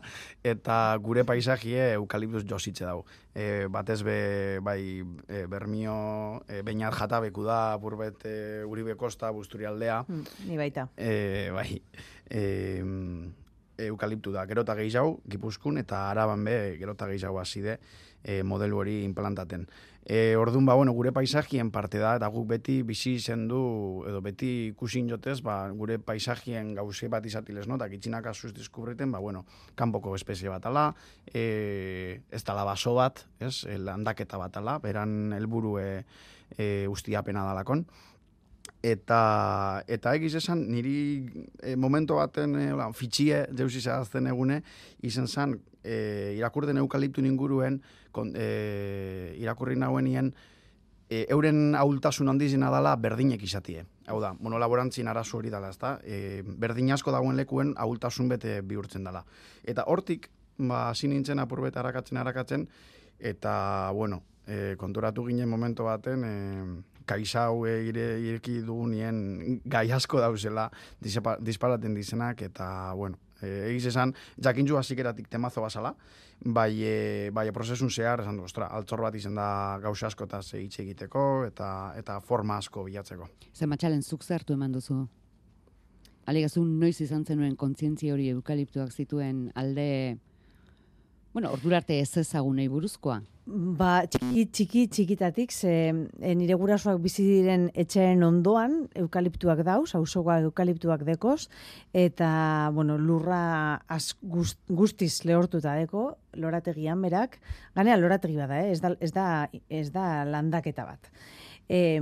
[0.46, 3.02] eta gure paisajie eukaliptus jositze dau.
[3.34, 4.16] E, batez be,
[4.62, 5.96] bai, e, bermio,
[6.48, 10.88] e, beinat jatabeku da, burbet e, Uribe Kosta, Busturialdea, Hmm, ni baita.
[10.96, 11.82] e, bai,
[12.30, 12.82] e,
[13.78, 14.46] eukaliptu da.
[14.48, 17.78] Gerota gehiago, Gipuzkun, eta araban be, gerota gehiago hasi de,
[18.26, 19.68] e, modelu hori implantaten.
[20.02, 23.60] E, orduan, ba, bueno, gure paisajien parte da, eta guk beti bizi izen du,
[24.06, 27.78] edo beti ikusin jotez, ba, gure paisajien gauze bat izatiles, no?
[27.78, 29.44] Eta gitxinak asuz diskubriten, ba, bueno,
[29.78, 30.88] kanpoko espezie bat ala,
[31.30, 35.88] e, ez dala baso bat, ez, landaketa bat ala, beran helburu e,
[36.58, 37.86] e, ustiapena dalakon
[38.86, 40.96] eta eta egiz esan niri
[41.62, 44.60] e, momento baten e, hola, fitxie deus izazten egune
[45.06, 45.56] izen zan
[45.86, 47.80] e, irakurden eukaliptu inguruen
[48.12, 50.32] kon, e, irakurri nauenien
[51.08, 53.84] e, euren ahultasun handizena dala berdinek izatie.
[54.06, 55.96] Hau da, monolaborantzin arazo hori dala, ezta?
[56.02, 59.24] E, berdin asko dagoen lekuen ahultasun bete bihurtzen dala.
[59.64, 62.66] Eta hortik, ba, hasi nintzen apurbet arakatzen arakatzen,
[63.18, 70.66] eta, bueno, e, konturatu ginen momento baten, e, kaisau ire, ireki dugunien gai asko dauzela
[71.00, 75.94] disparaten dizenak, eta, bueno, e, egiz esan, jakintzu hazikeratik temazo basala,
[76.40, 81.44] bai, e, bai prozesun zehar, esan ostra, altzor bat izen da gauza askotaz hitz egiteko,
[81.48, 83.28] eta, eta forma asko bilatzeko.
[83.54, 85.06] Ze matxalen zuk ze hartu eman duzu?
[86.26, 90.18] Alegazu noiz izan zenuen kontzientzia hori eukaliptuak zituen alde,
[91.32, 93.20] bueno, ordurarte ez ezagunei buruzkoa.
[93.46, 100.48] Ba, txiki, txiki, txikitatik, ze e, nire gurasoak bizi diren etxearen ondoan eukaliptuak dauz, auzokoak
[100.48, 101.46] eukaliptuak dekoz,
[101.94, 102.28] eta,
[102.74, 107.38] bueno, lurra az, gust, guztiz lehortuta deko, lorategian berak,
[107.78, 108.72] ganea lorategi bada, eh?
[108.74, 109.26] ez, da, ez, da,
[109.70, 111.06] ez da landaketa bat.
[111.70, 112.00] E,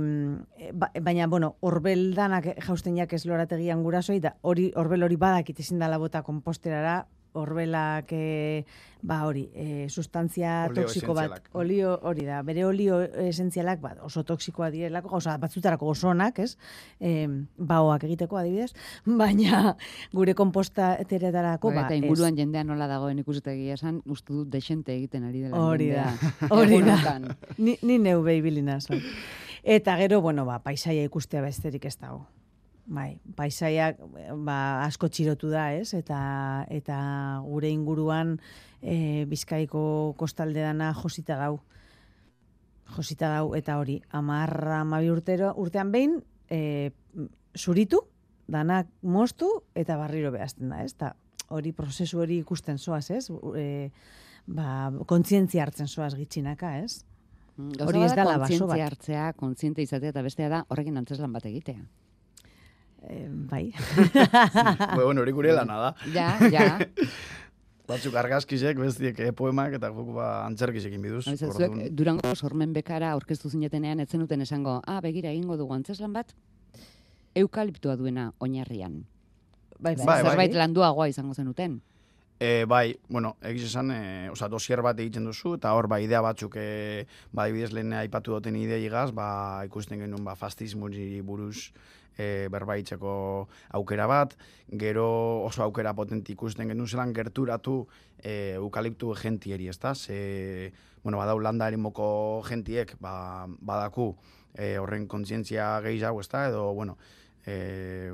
[0.73, 5.77] ba, baina, bueno, orbel danak jausten ez lorategian gurasoi, da hori, orbel hori badakit ezin
[5.77, 7.03] dala bota komposterara,
[7.35, 8.65] horbelak, e,
[9.05, 14.23] ba hori, e, sustantzia Olio toxiko bat, olio hori da, bere olio esentzialak bat oso
[14.25, 16.55] toxikoa direlako, oza, batzutarako oso onak, ez?
[16.99, 18.71] E, baoak egiteko adibidez,
[19.21, 19.75] baina
[20.13, 22.01] gure kompostateretarako, Ba, ba, eta ez.
[22.03, 26.07] inguruan jendea nola dagoen ikusitegi esan, uste dut desente egiten ari dela Hori da,
[26.55, 27.19] hori da.
[27.57, 28.87] Ni, ni neu behi bilinaz.
[28.89, 29.01] bai.
[29.63, 32.25] Eta gero, bueno, ba, paisaia ikustea besterik ez dago.
[32.85, 33.97] Bai, paisaiak
[34.45, 35.95] ba, asko txirotu da, ez?
[35.97, 36.19] Eta,
[36.69, 36.97] eta
[37.47, 38.35] gure inguruan
[38.81, 41.59] e, Bizkaiko kostalde dana josita dau.
[42.95, 46.19] Josita dau, eta hori, amarra amabi urtero, urtean behin,
[46.49, 46.91] e,
[47.57, 48.03] zuritu,
[48.47, 50.93] danak moztu, eta barriro behazten da, ez?
[50.93, 51.15] Ta
[51.49, 53.25] hori prozesu hori ikusten zoaz, ez?
[53.57, 53.89] E,
[54.45, 57.01] ba, kontzientzia hartzen zoaz gitxinaka, ez?
[57.55, 61.45] Gauza Hori ez dela baso kontzientzia hartzea, kontziente izatea, eta bestea da horrekin antzeslan bat
[61.49, 61.85] egitea.
[63.09, 63.73] E, bai.
[64.95, 65.95] bueno, hori gure lana da.
[66.13, 66.67] Ja, ja.
[67.89, 71.27] Batzuk argazkizek, bestiek eh, poemak, eta guk ba antzerkizekin biduz.
[71.29, 76.13] Orduan- zuek Durango sormen bekara aurkeztu zinetenean etzen duten esango, ah, begira egingo dugu antzeslan
[76.15, 76.33] bat,
[77.37, 79.03] eukaliptua duena oinarrian.
[79.77, 80.21] Bai, Bai, bai.
[80.23, 81.81] Zerbait landuagoa izango zenuten.
[82.39, 86.19] E, bai, bueno, egiz esan, e, oza, dosier bat egiten duzu, eta hor, ba, idea
[86.25, 91.69] batzuk, e, ba, adibidez lehen aipatu duten idea igaz, ba, ikusten genuen, ba, fastismuri buruz
[92.17, 93.13] e, berbaitzeko
[93.79, 94.35] aukera bat,
[94.69, 95.07] gero
[95.45, 97.85] oso aukera potente ikusten genuen zelan gerturatu
[98.17, 99.95] e, eukaliptu gentieri, ezta?
[99.95, 100.71] Ze,
[101.03, 104.13] bueno, badau landa erimoko gentiek, ba, badaku,
[104.55, 106.47] e, horren kontzientzia gehiago, ezta?
[106.49, 106.97] Edo, bueno,
[107.45, 108.11] e,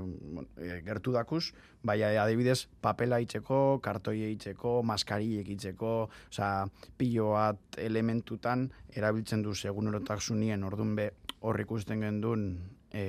[0.57, 8.67] e, gertu dakuz, bai adibidez papela itzeko, kartoi itzeko, maskariek itzeko, osea, pilo bat elementutan
[8.93, 11.11] erabiltzen du segunerotasunien ordun be
[11.41, 12.45] hor ikusten gendun
[12.91, 13.05] e,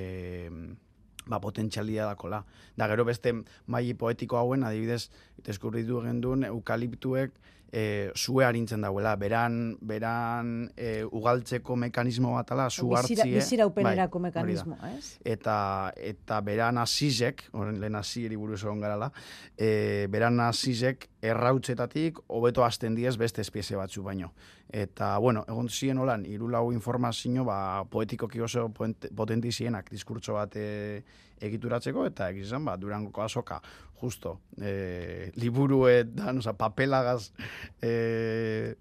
[1.27, 2.43] ba, potentzialia dakola.
[2.75, 3.33] Da gero beste
[3.67, 5.09] mai poetiko hauen, adibidez,
[5.45, 7.35] deskubritu gendun eukaliptuek
[7.73, 13.39] e, zue harintzen dauela, beran, beran e, ugaltzeko mekanismo batala, zu Bizira, hartzie.
[13.39, 15.17] biziraupenerako bai, hori da mekanismoa, ez?
[15.25, 15.55] eta
[15.97, 19.09] eta beran azizek, horren lehen aziri buruz egon garala,
[19.57, 24.33] e, beran azizek errautzetatik hobeto hasten diez beste espezie batzu baino.
[24.67, 30.57] Eta, bueno, egon ziren holan, irulau informazio, ba, poetikoki oso poent- potenti zienak diskurtso bat
[30.59, 31.03] e,
[31.43, 33.61] egituratzeko, eta egizan, ba, durangoko azoka,
[34.01, 37.31] justo, e, liburuetan, oza, papelagaz
[37.79, 38.75] e,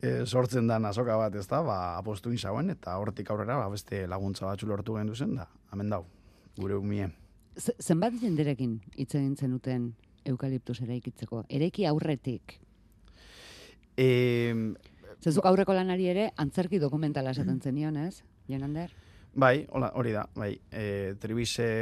[0.00, 4.06] e, sortzen dan azoka bat, ez da, ba, apostu inzauen, eta hortik aurrera, ba, beste
[4.06, 6.04] laguntza batzu lortu gendu zen, da, hemen dau,
[6.58, 7.10] gure umie.
[7.58, 11.44] Zenbat jenderekin hitz egin zenuten eukaliptus eraikitzeko?
[11.48, 12.58] Eraiki aurretik.
[13.96, 14.54] E,
[15.18, 18.22] Zezuk aurreko lanari ere antzerki dokumentala esaten zenion, ez?
[18.48, 18.94] Jonander?
[19.38, 21.14] bai, hola, hori da, bai, e,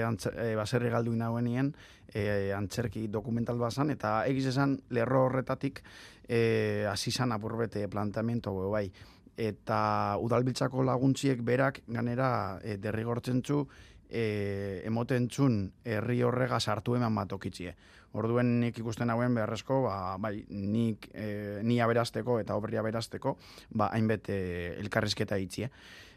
[0.05, 1.75] antzer, e, baserri galdu inauenien,
[2.13, 5.83] e, antzerki dokumental bazan, eta egiz esan lerro horretatik
[6.29, 8.91] e, hasi zan apurbete plantamiento hau, bai.
[9.37, 13.67] Eta udalbiltzako laguntziek berak ganera e, derrigortzen zu
[14.09, 17.75] e, emoten txun herri horrega sartu eman batokitzie.
[18.17, 23.37] Orduen nik ikusten hauen beharrezko, ba, bai, nik e, ni aberasteko eta obria aberasteko,
[23.77, 24.39] ba, hainbet e,
[24.81, 25.71] elkarrizketa itzie.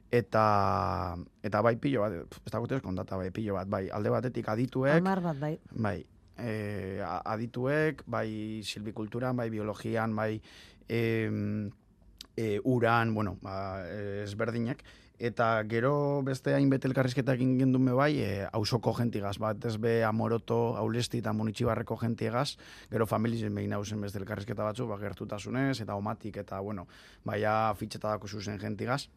[0.10, 0.44] Eta,
[1.46, 5.22] eta bai pilo bat, ez dagoetez kontata bai pilo bat, bai, alde batetik adituek, Amar
[5.22, 5.52] bat, bai.
[5.76, 5.98] bai,
[6.40, 8.30] e, adituek, bai
[8.66, 10.40] silbikulturan, bai biologian, bai
[10.88, 11.70] em,
[12.36, 14.82] e, uran, bueno, ba, e, ezberdinak,
[15.20, 20.00] eta gero beste hainbete elkarrizketa egin gendun be bai, e, hausoko jentigaz, bat ez be
[20.08, 22.54] amoroto, aulesti eta munitxibarreko jentigaz,
[22.92, 26.88] gero familizen behin hausen beste elkarrizketa batzu, ba, gertutasunez, eta omatik, eta, bueno,
[27.28, 29.10] baia fitxetadako zuzen jentigaz,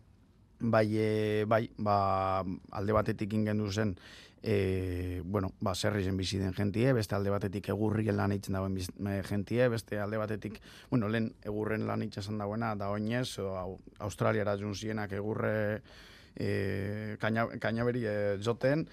[0.59, 3.95] bai, e, bai, ba, alde batetik ingendu zen,
[4.43, 8.75] e, bueno, ba, zerri zen bizi den jentie, beste alde batetik egurrien lan eitzen dagoen
[8.99, 10.59] me, jentie, beste alde batetik,
[10.91, 15.55] bueno, lehen egurren lan eitzen dagoena, da oinez, o, au, Australiara jun zienak egurre
[16.35, 18.89] e, kaina, kainaberi e, joten,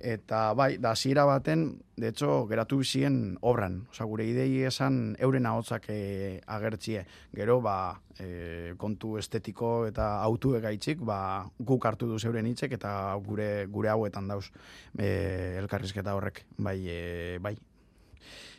[0.00, 3.86] eta bai, da hasiera baten, de hecho, geratu bizien obran.
[3.90, 7.06] Osa, gure idei esan euren ahotsak e, agertzie.
[7.34, 13.14] Gero, ba, e, kontu estetiko eta autuek gaitzik, ba, guk hartu duz euren hitzek eta
[13.26, 14.50] gure gure hauetan dauz
[14.98, 16.44] e, elkarrizketa horrek.
[16.58, 17.56] Bai, e, bai,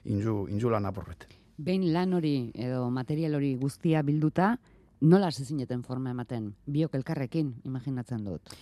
[0.05, 1.27] inju, inju lan apurbet.
[1.57, 4.57] Behin lan hori edo material hori guztia bilduta,
[5.01, 6.51] nola hasi zineten forma ematen?
[6.65, 8.57] Biok elkarrekin, imaginatzen dut.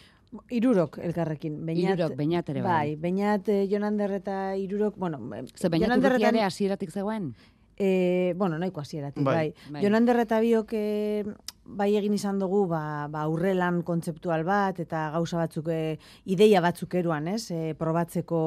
[0.49, 1.65] Irurok elkarrekin.
[1.65, 2.71] Beñat, Irurok, Beñat ere bai.
[2.71, 7.35] Bai, Beñat, eh, Jonander eta Irurok, bueno, eh, Ze eta- ere hasieratik zegoen?
[7.77, 9.35] Eh, bueno, nahiko hasieratik, bai.
[9.35, 9.53] Bai.
[9.65, 9.71] bai.
[9.73, 9.83] Bai.
[9.83, 11.25] Jonander eta biok eh,
[11.65, 15.97] bai egin izan dugu ba, ba aurrelan kontzeptual bat eta gauza batzuk e,
[16.29, 17.49] ideia batzuk eruan, ez?
[17.51, 18.41] E, probatzeko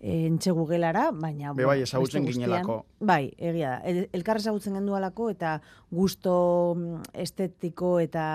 [0.00, 2.80] e, entxegu gelara, baina Be bai, ezagutzen ginelako.
[3.00, 3.80] Bai, egia da.
[3.88, 5.56] El, elkar ezagutzen gendualako eta
[5.94, 6.36] gusto
[6.76, 8.26] mm, estetiko eta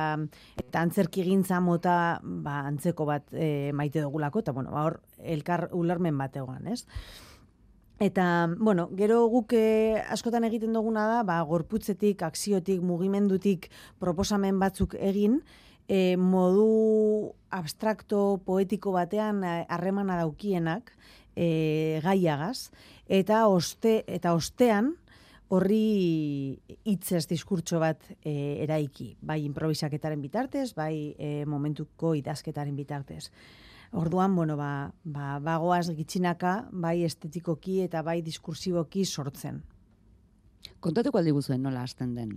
[0.63, 6.17] eta antzerkigintza mota ba, antzeko bat e, maite dugulako eta bueno, ba, hor elkar ulermen
[6.17, 6.85] bat egoan, ez?
[7.99, 13.67] Eta, bueno, gero guk eh, askotan egiten duguna da, ba, gorputzetik, akziotik, mugimendutik
[13.99, 15.41] proposamen batzuk egin,
[15.89, 20.93] e, modu abstrakto, poetiko batean eh, harremana daukienak
[21.35, 22.69] e, gaiagaz,
[23.09, 24.93] eta oste eta ostean
[25.49, 33.25] horri hitzez diskurtso bat e, eraiki, bai improvisaketaren bitartez, bai e, momentuko idazketaren bitartez.
[33.91, 39.63] Orduan, bueno, ba, ba, bagoaz gitxinaka, bai estetikoki eta bai diskursiboki sortzen.
[40.79, 42.35] Kontatuko aldi guzuen nola hasten den.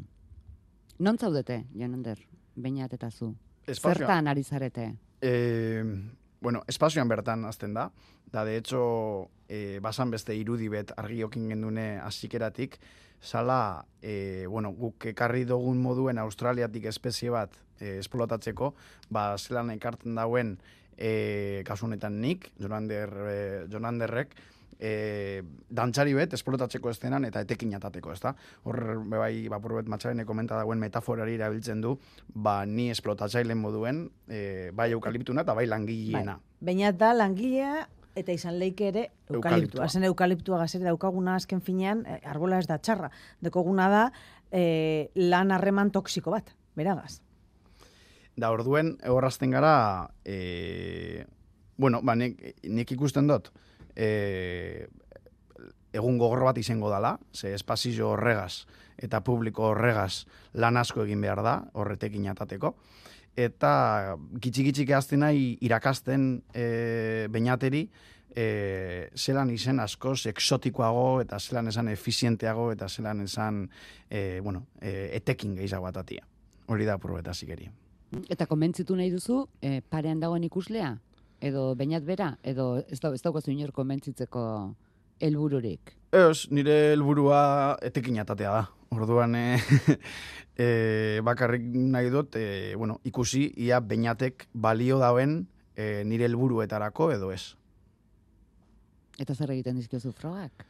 [0.99, 2.19] Non zaudete, Jonander,
[2.57, 3.35] bainat eta zu?
[3.67, 4.95] Espazioa- Zertan ari zarete?
[5.21, 5.85] Eh,
[6.41, 7.91] bueno, espazioan bertan azten da.
[8.33, 12.79] Da, de hecho, eh, basan beste irudi bet argiokin gendune azikeratik,
[13.21, 18.75] sala, eh, bueno, guk ekarri dugun moduen Australiatik espezie bat eh, esplotatzeko,
[19.11, 20.59] ba, zelan ekartzen dauen,
[20.97, 24.35] eh, kasu honetan nik, Jonander, eh, Jonanderrek,
[24.83, 28.35] e, dantzari bet esplotatzeko estenan eta etekin atateko, ezta?
[28.67, 31.97] Hor, be bai, bapur bet matxarene komenta dauen metaforari erabiltzen du,
[32.35, 36.39] ba, ni esplotatzailen moduen, e, bai eukaliptuna eta bai langileena.
[36.61, 37.87] Bainat da langilea
[38.19, 39.89] eta izan leike ere eukaliptua.
[39.89, 43.11] Zen eukaliptua gazere daukaguna azken finean, eh, arbola ez da txarra.
[43.41, 44.03] Dekoguna da
[44.51, 47.21] eh, lan harreman toksiko bat, beragaz.
[48.37, 51.25] Da orduen, horrazten gara, e,
[51.77, 53.51] bueno, ba, nik, nik ikusten dut,
[53.97, 54.87] e,
[55.93, 58.65] egun gogor bat izango dala, ze espazio horregaz
[59.03, 60.25] eta publiko horregaz
[60.55, 62.75] lan asko egin behar da, horretekin atateko.
[63.37, 67.87] Eta gitxi-gitxik azten nahi irakasten e, bainateri,
[68.37, 73.65] e, zelan izen askoz eksotikoago eta zelan esan efizienteago eta zelan esan
[74.11, 76.27] e, bueno, e, etekin gehiago batatia.
[76.69, 77.71] Hori da probeta zikeri.
[78.29, 80.93] Eta konbentzitu nahi duzu, e, parean dagoen ikuslea?
[81.43, 82.35] Edo bainat bera?
[82.45, 84.43] Edo ez, da, ez daukazu inor konbentzitzeko
[85.23, 85.95] helbururik?
[86.13, 88.67] Ez, nire helburua etekin atatea da.
[88.93, 89.57] Orduan, e,
[90.61, 90.67] e,
[91.25, 97.55] bakarrik nahi dut, e, bueno, ikusi ia beinatek balio dauen e, nire helburuetarako edo ez.
[99.21, 100.67] Eta zer egiten dizkiozu frogak?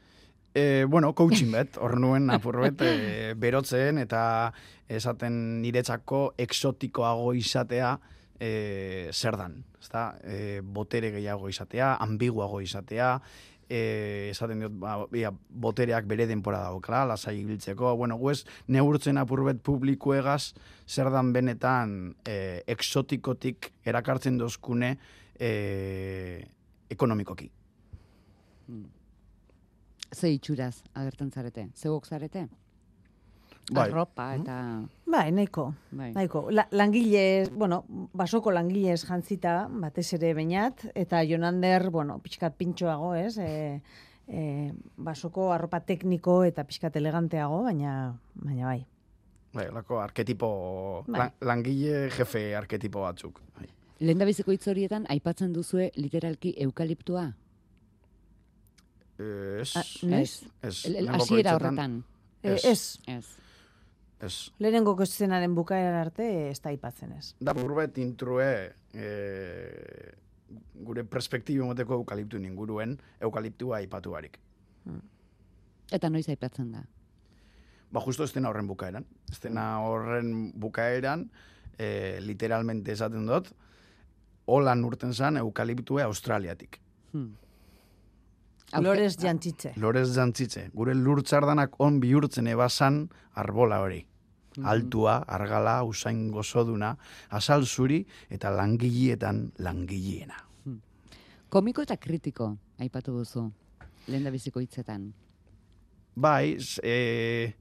[0.54, 4.52] E, bueno, coaching bet, hor nuen apur e, berotzen eta
[4.88, 7.94] esaten niretzako exotikoago izatea
[8.36, 9.62] e, zer dan.
[9.80, 10.10] Ezta?
[10.22, 13.14] E, botere gehiago izatea, ambiguago izatea,
[13.72, 17.94] e, esaten diot, ba, ia, botereak bere denpora daukala, lasai ibiltzeko.
[17.96, 20.52] Bueno, guez, neurtzen apurbet publikuegaz,
[20.86, 24.98] zer dan benetan e, exotikotik erakartzen dozkune
[25.40, 26.44] e,
[26.92, 27.48] ekonomikoki.
[30.14, 31.68] Ze itxuraz agertzen zarete?
[31.74, 32.48] Zeugok zarete?
[33.72, 33.86] Bai.
[33.88, 34.56] Arropa eta...
[35.06, 35.68] Bai, nahiko.
[35.94, 36.10] Bai.
[36.12, 36.48] Nahiko.
[36.50, 43.36] La, langilez, bueno, basoko langilez jantzita, batez ere bainat, eta Jonander, bueno, pixkat pintxoago, ez?
[43.38, 43.80] E,
[44.28, 44.42] e,
[44.96, 47.94] basoko arropa tekniko eta pixkat eleganteago, baina,
[48.34, 48.80] baina bai.
[49.54, 51.20] Bai, lako arketipo, Bai.
[51.20, 53.40] lan- langile jefe arketipo batzuk.
[53.56, 53.68] Bai.
[54.02, 57.28] Lehen da biziko hitz horietan, aipatzen duzue literalki eukaliptua?
[59.18, 59.84] Ez, Ah,
[60.20, 62.04] ez, Hasiera hitzetan, horretan.
[62.42, 62.64] Ez.
[62.64, 63.26] ez, Ez.
[64.20, 64.52] Ez.
[64.58, 67.34] lehenengo eszenaren bukaeran arte ez da aipatzen ez.
[67.40, 69.06] Da, burbet intrue, e,
[70.74, 74.38] gure perspektibo moteko eukaliptu inguruen, eukaliptua aipatu barik.
[75.92, 76.84] Eta noiz aipatzen da.
[77.92, 79.04] Ba, justo estena horren bukaeran.
[79.30, 81.26] Estena horren bukaeran,
[81.78, 83.50] e, literalmente esaten dut,
[84.46, 86.80] holan urten zan eukaliptue Australiatik.
[87.12, 87.34] Hmm.
[88.80, 89.74] Lorez jantzitze.
[89.76, 93.04] Lorez jantzitze, gure lurtzardanak on bihurtzen ebasan
[93.34, 94.00] arbola hori.
[94.68, 96.92] Altua, argala, usain gozoduna,
[97.30, 100.36] azal zuri eta langilietan langileena.
[101.52, 102.46] Komiko eta kritiko,
[102.80, 103.50] aipatu duzu.
[104.08, 105.10] Lehen da biziko hitzetan.
[106.16, 107.54] Bai, e,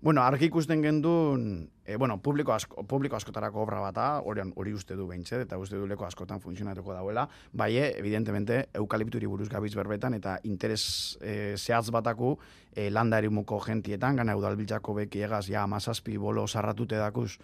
[0.00, 4.94] bueno, argi ikusten gendun, e, bueno, publiko, asko, publiko askotarako obra bata, hori, hori uste
[4.96, 9.74] du behintzet, eta uste du leko askotan funtzionatuko dauela, bai, e, evidentemente, eukalipturi buruz gabiz
[9.74, 12.38] berbetan, eta interes e, zehatz bataku
[12.74, 17.38] e, landa erimuko gentietan, gana udalbiltzako beki egaz, ja, amazazpi bolo sarratute dakuz,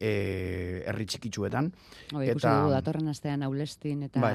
[0.00, 1.70] e, herri txikitsuetan.
[2.14, 4.34] Hoi, Eta- dugu datorren astean aulestin eta Bai.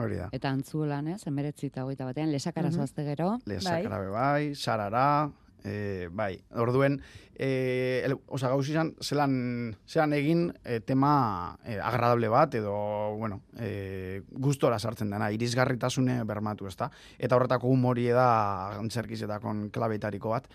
[0.00, 0.28] Hori da.
[0.32, 1.26] eta antzuelan, ez?
[1.26, 2.76] Emeretzi eta hogeita batean, lesakara Mhm.
[2.78, 3.38] zoazte gero.
[3.44, 5.30] Lezakarabe bai, sarara,
[5.64, 7.00] E, bai, orduen,
[7.36, 12.72] e, el, oza, gauz izan, zelan, zelan egin e, tema e, agradable bat, edo,
[13.18, 16.90] bueno, e, gustora sartzen dena, irisgarritasune bermatu, ezta?
[17.18, 20.48] Eta horretako humorie da antzerkizetakon klabetariko bat,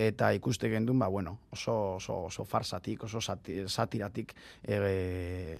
[0.00, 4.32] eta ikuste gendun, ba, bueno, oso, oso, oso farsatik, oso sati, satiratik
[4.64, 5.58] e,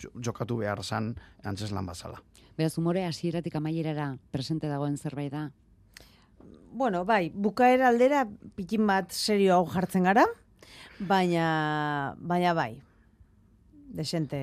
[0.00, 1.14] jo- jokatu behar zan
[1.44, 2.22] antzeslan bazala.
[2.56, 5.50] Beraz, umore hasieratik amaierara presente dagoen zerbait da.
[6.72, 10.24] Bueno, bai, bukaera aldera pikin bat serio hau jartzen gara,
[10.98, 12.80] baina, baina bai,
[13.90, 14.40] desente,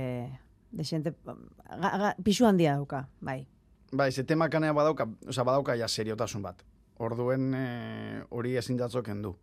[0.71, 3.45] desente, ga, ga, pixu handia dauka, bai.
[3.91, 6.63] Bai, ze tema kanea badauka, oza, badauka ja seriotasun bat.
[6.99, 9.37] Orduen e, hori ezin datzo kendu.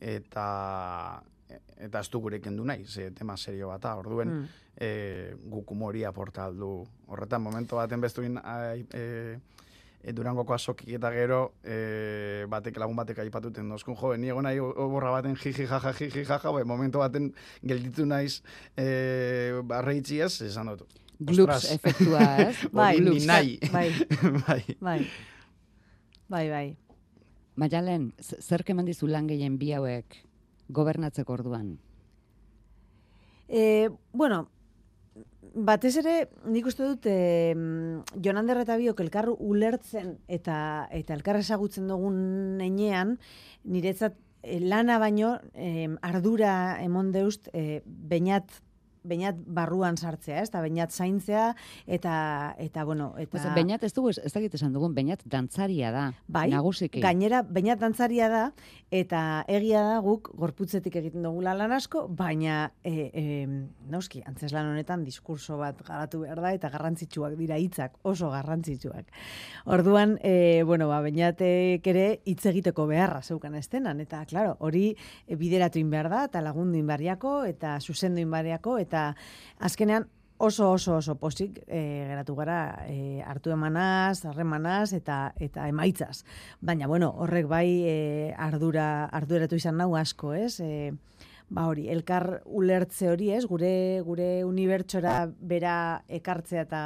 [0.00, 1.20] Eta
[1.76, 3.96] eta ez du gure kendu nahi, ze tema serio bata.
[3.98, 4.48] Orduen Mm.
[4.76, 6.86] e, guk humoria aporta aldu.
[7.08, 9.38] Horretan momento baten bestuin ai, e,
[10.02, 14.58] e, Durangoko azokik eta gero e, batek lagun batek aipatuten dozkun jo, ni egon nahi
[14.60, 17.32] oborra baten jiji jaja jiji jaja, bai, momento baten
[17.62, 18.40] gelditu naiz
[18.76, 20.86] e, barreitzi ez, esan dut.
[21.20, 22.56] Glups efektua, ez?
[22.72, 23.26] Bai, glups.
[23.28, 23.58] nahi.
[23.74, 23.90] Bai,
[24.46, 24.62] bai.
[24.80, 25.00] bai,
[26.28, 26.66] bai, bai.
[27.60, 30.16] Maialen, z- zerk eman dizu lan gehien bi hauek
[30.72, 31.74] gobernatzeko orduan?
[33.48, 34.46] E, bueno,
[35.54, 36.14] batez ere,
[36.46, 37.54] nik uste dut, e,
[38.22, 43.16] Jon Ander eta biok elkar ulertzen eta eta elkar ezagutzen dugun enean,
[43.64, 48.60] niretzat e, lana baino e, ardura emon deust e, bainat
[49.04, 50.48] bainat barruan sartzea, ez?
[50.50, 51.54] Eta bainat zaintzea
[51.86, 55.90] eta eta bueno, eta Pues, Beñat ez dugu, ez ez dakit esan dugun, Beñat dantzaria
[55.92, 57.00] da, Bai, nagusiki.
[57.00, 58.42] Gainera, bainat dantzaria da,
[58.90, 63.24] eta egia da guk gorputzetik egiten dugula lan asko, baina, e, e,
[63.90, 69.06] noski, antzeslan honetan diskurso bat garatu behar da, eta garrantzitsuak dira hitzak, oso garrantzitsuak.
[69.66, 74.90] Orduan, e, bueno, ba, bainatek ere hitz egiteko beharra zeukan estenan, eta, claro, hori
[75.28, 78.89] bideratu behar da, eta lagundu inbarriako, eta zuzendu inbarriako, eta
[79.58, 80.08] azkenean
[80.40, 86.24] oso oso oso posik e, geratu gara e, hartu emanaz, harremanaz eta eta emaitzaz.
[86.64, 87.96] Baina bueno, horrek bai e,
[88.38, 90.54] ardura arduratu izan nau asko, ez?
[90.64, 90.92] E,
[91.50, 93.44] ba hori, elkar ulertze hori, ez?
[93.50, 95.76] Gure gure unibertsora bera
[96.08, 96.82] ekartzea eta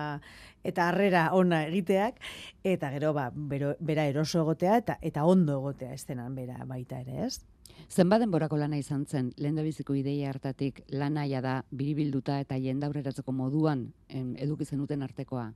[0.65, 2.21] eta harrera ona egiteak
[2.65, 7.27] eta gero ba bero, bera eroso egotea eta eta ondo egotea estenan bera baita ere,
[7.27, 7.45] ez?
[7.91, 13.93] Zenbat denborako lana izan zen, lehen biziko ideia hartatik lanaia da biribilduta eta jendaurreratzeko moduan
[14.09, 15.53] em, eduki zenuten artekoa.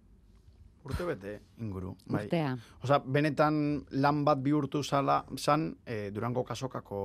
[0.84, 1.94] Urte bete inguru.
[2.06, 2.24] Bai.
[2.24, 2.52] Urtea.
[2.84, 7.00] Osa, benetan lan bat bihurtu zala, zan, e, Durango kasokako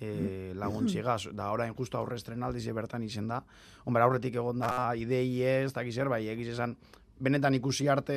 [0.00, 3.42] e, laguntxigaz, da orain justu aurre estrenaldiz bertan izen da.
[3.84, 6.76] Hombre, aurretik egon da idei ez, da gizer, bai, egiz esan,
[7.18, 8.16] benetan ikusi arte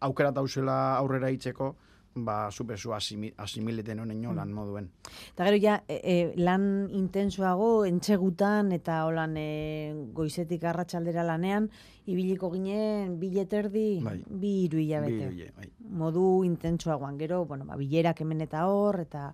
[0.00, 1.74] aukera tausela aurrera itzeko,
[2.16, 4.88] ba, zupezu asimi, asimileten honen lan moduen.
[5.34, 11.68] Eta gero ja, e, e, lan intensuago, entsegutan eta holan e, goizetik arratsaldera lanean,
[12.06, 14.16] ibiliko ginen bileterdi, Bai.
[14.26, 15.28] bi hiru hilabete.
[15.28, 15.70] Bi, bai.
[16.00, 19.28] Modu intentsuagoan gero, bueno, ba, bilerak hemen eta hor, eta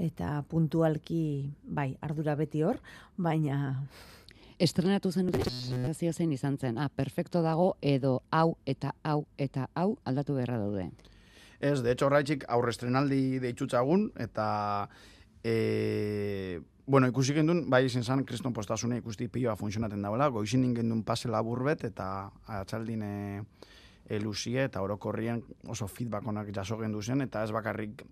[0.00, 2.80] eta puntualki, bai, ardura beti hor,
[3.16, 3.60] baina
[4.60, 6.76] Estrenatu zenuten sensazio zein izan zen.
[6.76, 10.90] Ah, perfecto dago edo hau eta hau eta hau aldatu beharra daude.
[11.60, 14.88] Ez, de hecho, horraitxik aurre estrenaldi deitxutzagun, eta
[15.44, 21.04] e, bueno, ikusi gendun, bai izen zan, kriston postasune ikusti pioa funtzionaten dagoela, goizin gendun
[21.08, 22.30] pase labur bet, eta
[22.60, 23.14] atxaldin e,
[24.04, 28.04] e, luzie, eta orokorrien oso feedback onak jaso gendu zen, eta ez bakarrik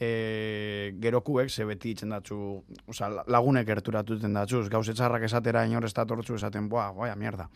[0.00, 2.38] e, gerokuek ze beti itzen datzu,
[2.88, 7.50] oza, lagunek gerturatuten datzuz, gauz etxarrak esatera inor ez datortzu esaten, boa, goia, mierda.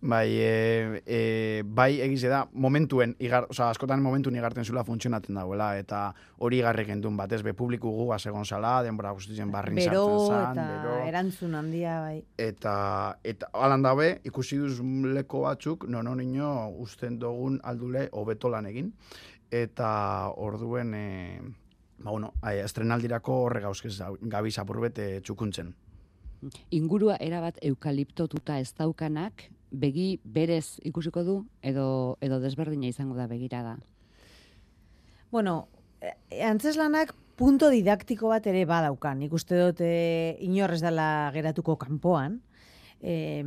[0.00, 1.20] Bai, e, e,
[1.62, 6.08] bai egize da, momentuen, igar, oza, askotan momentuen igarten zula funtzionaten dauela, eta
[6.42, 10.58] hori igarrek endun batez, be publiku gu egon zala, denbora guztitzen barrin bero sartzen zan,
[10.58, 12.22] eta bero, erantzun handia, bai.
[12.38, 12.74] eta,
[13.22, 18.92] eta alan dabe, ikusi duz leko batzuk, non nino usten dugun aldule hobeto lan egin,
[19.52, 21.61] eta orduen, e,
[22.02, 25.72] ba, bueno, ai, estrenaldirako horre gauzkez gabiz apurbete txukuntzen.
[26.74, 33.78] Ingurua erabat eukaliptotuta ez daukanak, begi berez ikusiko du edo edo desberdina izango da begirada.
[35.30, 35.68] Bueno,
[36.00, 39.22] eh, antzeslanak punto didaktiko bat ere badaukan.
[39.22, 42.40] Nik uste dut e, inorrez dela geratuko kanpoan.
[43.00, 43.42] E,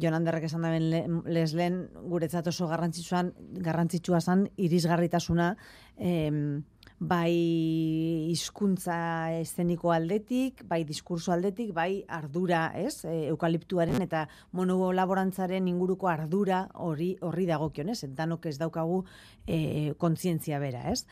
[0.00, 1.78] Jon Anderrek esan daben le, leslen
[2.10, 3.32] guretzat oso garrantzitsuan
[3.64, 5.54] garrantzitsua zan irisgarritasuna
[5.96, 6.62] em,
[7.00, 13.06] bai hizkuntza eszeniko aldetik, bai diskurso aldetik, bai ardura, ez?
[13.08, 18.04] E, eukaliptuaren eta monolaborantzaren inguruko ardura hori horri dagokion, ez?
[18.16, 19.00] Danok ez daukagu
[19.46, 21.06] e, kontzientzia bera, ez?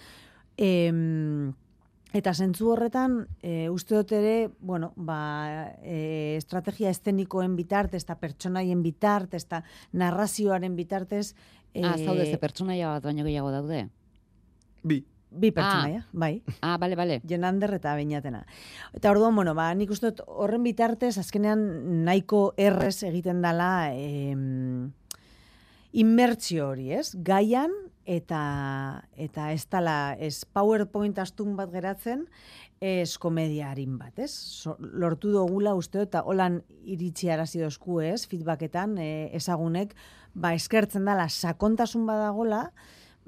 [0.57, 1.55] Em,
[2.17, 8.81] Eta zentzu horretan, e, uste dut ere, bueno, ba, e, estrategia estenikoen bitartez, eta pertsonaien
[8.83, 9.61] bitartez, eta
[9.93, 11.35] narrazioaren bitartez...
[11.75, 13.91] E, Ah, zaude, ze pertsonaia bat baino gehiago daude.
[14.89, 15.03] Bi.
[15.31, 16.43] Bi pertsonaia, bai.
[16.65, 17.21] Ah, bale, bale.
[17.29, 18.45] Jonander eta Beinatena.
[18.97, 21.61] Eta orduan, bueno, ba, nik uste horren bitartez, azkenean
[22.07, 24.89] nahiko errez egiten dala em,
[25.93, 27.13] inmertzio hori, ez?
[27.13, 27.75] Gaian,
[28.09, 28.41] eta,
[29.21, 32.25] eta ez dala, ez PowerPoint astun bat geratzen,
[32.81, 34.31] ez komedia harin bat, ez?
[34.33, 38.23] So, lortu dugula uste eta holan iritsi arazi dozku, ez?
[38.31, 39.93] Feedbacketan, e, ezagunek,
[40.33, 42.71] ba, eskertzen dala sakontasun badagola,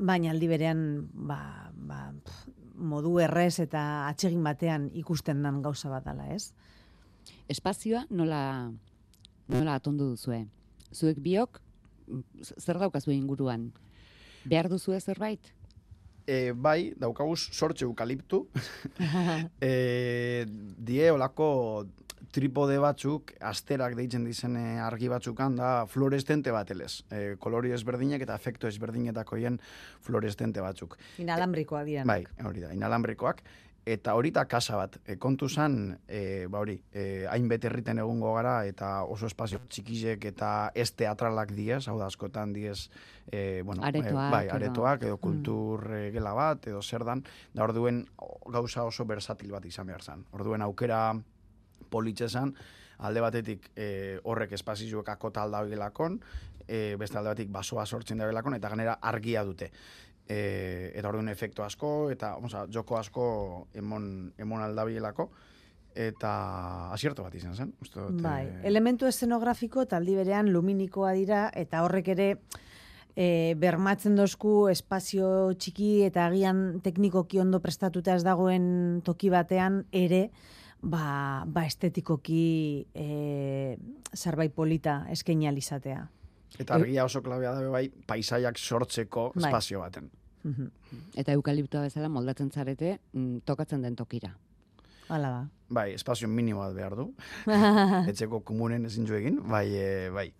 [0.00, 0.80] baina aldi berean,
[1.12, 1.40] ba,
[1.74, 2.48] ba, pff,
[2.80, 6.52] modu errez eta atsegin batean ikusten dan gauza bat dala, ez?
[7.52, 8.42] Espazioa nola,
[9.52, 10.44] nola atondu duzue?
[10.90, 11.60] Zuek biok,
[12.56, 13.70] zer daukazu inguruan?
[14.48, 15.52] Behar duzue zerbait?
[16.26, 18.46] E, bai, daukaguz sortxe eukaliptu.
[19.70, 21.50] e, die olako
[22.32, 27.02] tripode batzuk, asterak deitzen dizen eh, argi batzukan da fluorestente bat elez.
[27.10, 29.58] E, kolori ezberdinek eta efektu ezberdinetakoien
[30.04, 30.96] fluorestente batzuk.
[31.18, 32.04] Inalambrikoa dira.
[32.06, 33.42] Bai, hori da, inalambrikoak.
[33.90, 38.34] Eta hori da kasa bat, e, kontu zan, e, ba hori, e, hainbet herriten egungo
[38.36, 42.90] gara, eta oso espazio txikizek eta ez teatralak diez, hau da askotan diez,
[43.32, 47.24] e, bueno, Aretoak bai, edo- aretoak, edo kultur e, gela bat, edo zer dan,
[47.56, 48.04] da orduen
[48.52, 50.26] gauza oso versatil bat izan behar zan.
[50.36, 51.00] Orduen aukera
[51.90, 52.54] politxe zan,
[52.98, 56.20] alde batetik e, horrek espazioak akota alda gelakon,
[56.66, 59.70] e, beste alde batetik basoa sortzen da gelakon, eta ganera argia dute.
[60.30, 63.24] E, eta orduan efektu asko, eta oza, joko asko
[63.74, 65.30] emon, emon aldabilelako,
[65.94, 67.72] eta asierto bat izan zen.
[67.82, 72.28] Uste Bai, eh, elementu eszenografiko eta aldi berean luminikoa dira eta horrek ere
[73.16, 80.30] e, bermatzen dozku espazio txiki eta agian teknikoki ondo prestatuta ez dagoen toki batean ere
[80.82, 83.76] ba, ba estetikoki e,
[84.14, 86.06] zerbait polita eskaini alizatea.
[86.58, 89.44] Eta argia oso klabea da bai, paisaiak sortzeko Bai.
[89.48, 90.10] espazio baten.
[91.20, 94.32] Eta eukaliptoa bezala moldatzen zarete, mm, tokatzen den tokira.
[95.08, 95.40] Hala da.
[95.68, 97.10] Bai, espazio minimo bat behar du.
[98.10, 100.30] Etxeko komunen ezin egin, bai, e, bai.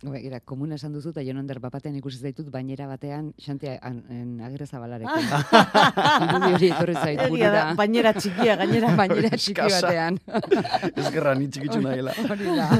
[0.00, 5.26] Begira, komun esan duzu, eta jonon batean ikusi zaitut, bainera batean, xanti agere zabalarekin.
[6.24, 7.74] Irudi hori etorri zait burura.
[7.76, 8.94] bainera txikia gainera.
[9.00, 10.16] Bainera txiki batean.
[11.02, 12.16] Ezkerra ni txikitzu nahiela.
[12.32, 12.70] Hori da.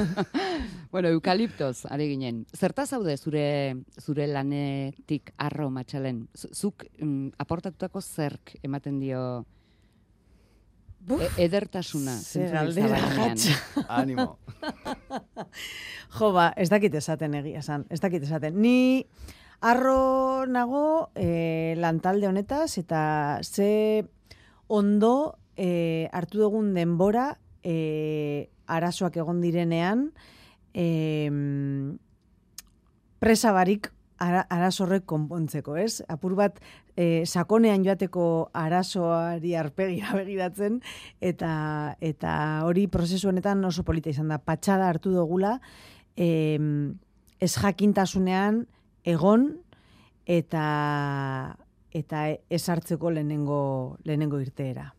[0.91, 2.43] bueno, eukaliptoz, ari ginen.
[2.57, 3.45] Zerta zaude zure
[4.01, 6.25] zure lanetik arro matxalen?
[6.33, 9.23] Zuk mm, aportatutako zerk ematen dio
[11.01, 12.13] Buf, e edertasuna.
[12.17, 13.37] ze zentzu galdera, zabalenean?
[13.37, 13.85] jatx.
[13.87, 14.37] Animo.
[16.19, 18.57] Jo, ba, ez dakit esaten egia esan, ez dakit esaten.
[18.59, 19.05] Ni
[19.63, 24.03] arro nago e, lantalde honetaz, eta ze
[24.67, 30.09] ondo e, hartu dugun denbora e, arazoak egon direnean,
[30.73, 31.31] e,
[33.23, 33.91] presa barik
[34.21, 36.01] ara, arazo horrek konpontzeko, ez?
[36.09, 36.59] Apur bat
[36.95, 40.79] e, sakonean joateko arazoari arpegia begiratzen
[41.21, 42.33] eta eta
[42.67, 44.39] hori prozesu honetan oso polita izan da.
[44.39, 45.57] Patxada hartu dugula
[46.15, 46.59] e,
[47.39, 48.65] ez jakintasunean
[49.03, 49.51] egon
[50.25, 50.65] eta
[51.91, 54.91] eta ez hartzeko lehenengo lehenengo irteera.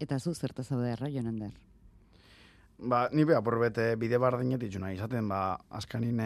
[0.00, 1.54] Eta zu zerta zaude erra, jonander?
[2.76, 6.20] Ba, ni beha porbete bide bardinetik nahi izaten, ba, azkanin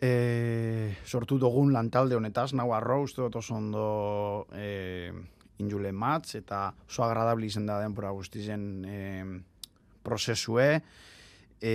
[0.00, 5.10] e, sortu dugun lantalde honetaz, nau arro, uste dut oso ondo e,
[5.58, 9.00] injule matz, eta oso agradabli izan da denpora guztizen e,
[10.06, 10.70] prozesue,
[11.60, 11.74] e,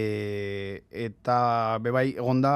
[0.89, 2.55] eta bebai egonda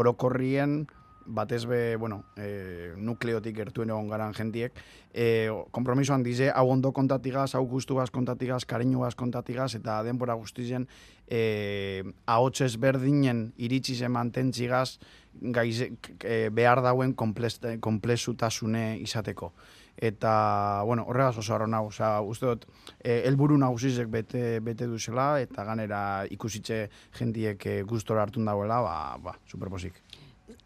[0.00, 0.82] orokorrien,
[1.26, 4.74] batez be, bueno, e, nukleotik gertuen egon garan jentiek,
[5.12, 10.88] e, kompromiso handize, hau ondo kontatigaz, hau guztugaz kontatigaz, kariñugaz kontatigaz, eta denbora guztizen
[11.32, 14.98] e, ahots ezberdinen iritsi zen mantentzigaz,
[15.32, 19.52] gaize, e, behar dauen konplexutasune izateko.
[19.96, 22.66] Eta, bueno, horregaz oso arro nau, oza, uste dut,
[22.98, 26.00] e, elburu nagusizek bete, bete duzela, eta ganera
[26.32, 26.86] ikusitxe
[27.18, 30.00] jendiek e, gustora hartun dauela, ba, ba, superposik.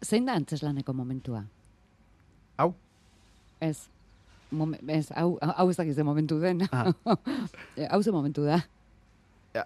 [0.03, 1.43] Zein da antzeslaneko momentua?
[2.57, 2.73] Hau?
[3.63, 3.89] Ez.
[4.51, 6.63] Momen, ez, hau, hau ez dakiz ze momentu den.
[6.71, 6.93] Ah.
[7.91, 8.61] Hau ze momentu da.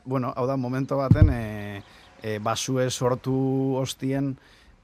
[0.05, 1.83] Bueno, hau da, momento baten, e,
[2.23, 3.33] e, basue sortu
[3.79, 4.35] ostien,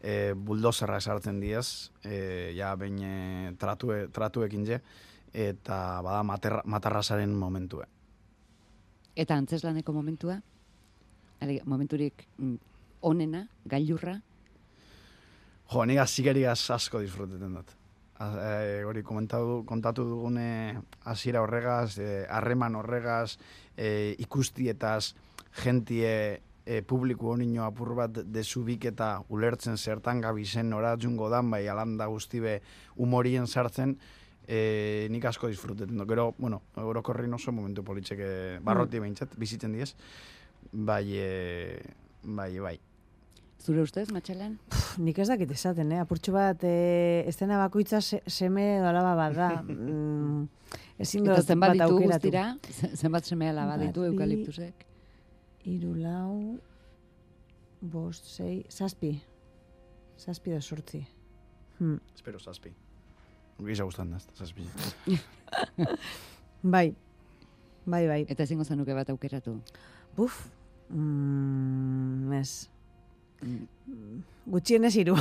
[0.02, 3.16] e, buldozerra esartzen diez, e, ja, behin e,
[3.60, 4.82] tratue, tratuekin je,
[5.34, 7.86] eta bada materra, matarrasaren momentue.
[9.16, 10.42] Eta antzeslaneko momentua?
[11.40, 12.56] Ale, momenturik mm,
[13.06, 14.18] onena, gailurra,
[15.68, 17.74] Jo, nik azikeriaz asko disfruteten dut.
[18.18, 23.38] Eh, hori komentatu, kontatu dugune hasiera horregaz, eh, harreman horregaz,
[23.78, 25.14] eh, ikustietaz,
[25.64, 31.68] jentie eh, publiku honino apur bat desubik eta ulertzen zertan gabizen nora jungo dan, bai
[31.68, 32.62] alanda guztibe
[32.96, 33.98] humorien sartzen,
[34.48, 36.10] eh, nik asko disfruteten dut.
[36.10, 39.94] Gero, bueno, orokorrin oso momentu politxeke barroti behintzat, bizitzen diez,
[40.72, 41.82] bai, eh,
[42.24, 42.78] bai, bai.
[43.68, 44.54] Zure ustez, matxalen?
[45.04, 46.00] Nik ez dakit esaten, eh?
[46.00, 49.50] apurtxo bat, eh, estena bakoitza se, seme edo alaba bat da.
[49.68, 50.46] Mm,
[51.04, 52.30] ezin Eta dut zenbat bat ditu aukeratu.
[52.30, 54.86] guztira, ze- zenbat seme alaba ditu eukaliptusek?
[55.68, 56.58] Iru lau,
[57.82, 59.12] bost, sei, zazpi.
[60.18, 61.02] Zazpi da sortzi.
[61.80, 62.00] Hmm.
[62.16, 62.72] Espero, zazpi.
[63.68, 64.64] Giza gustan da, zazpi.
[66.64, 66.88] Bai,
[67.86, 68.22] bai, bai.
[68.30, 69.60] Eta ezingo zenuke bat aukeratu.
[70.18, 70.40] Buf,
[70.90, 72.70] mm, ez.
[74.48, 75.16] Gutxienez hiru.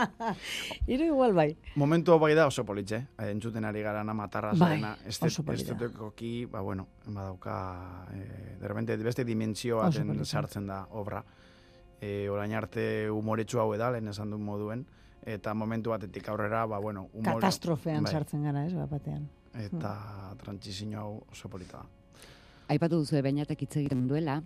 [0.86, 1.56] hiru igual bai.
[1.76, 3.30] Momentu bai da oso politxe, eh?
[3.30, 5.72] entzuten ari gara na matarra Bai, zarena, oso polita.
[5.72, 11.24] estetekoki, ba bueno, badauka, eh, de repente beste dimentsio Oso baten sartzen da obra.
[12.00, 14.86] Eh, orain arte umoretsu hau da, lehen esan duen moduen,
[15.24, 19.28] eta momentu batetik aurrera, ba bueno, humor, Katastrofean bai, sartzen gara, ez, bat batean.
[19.54, 21.86] Eta trantzizio hau oso polita da.
[22.68, 24.42] Aipatu duzu beinatek hitz egiten duela,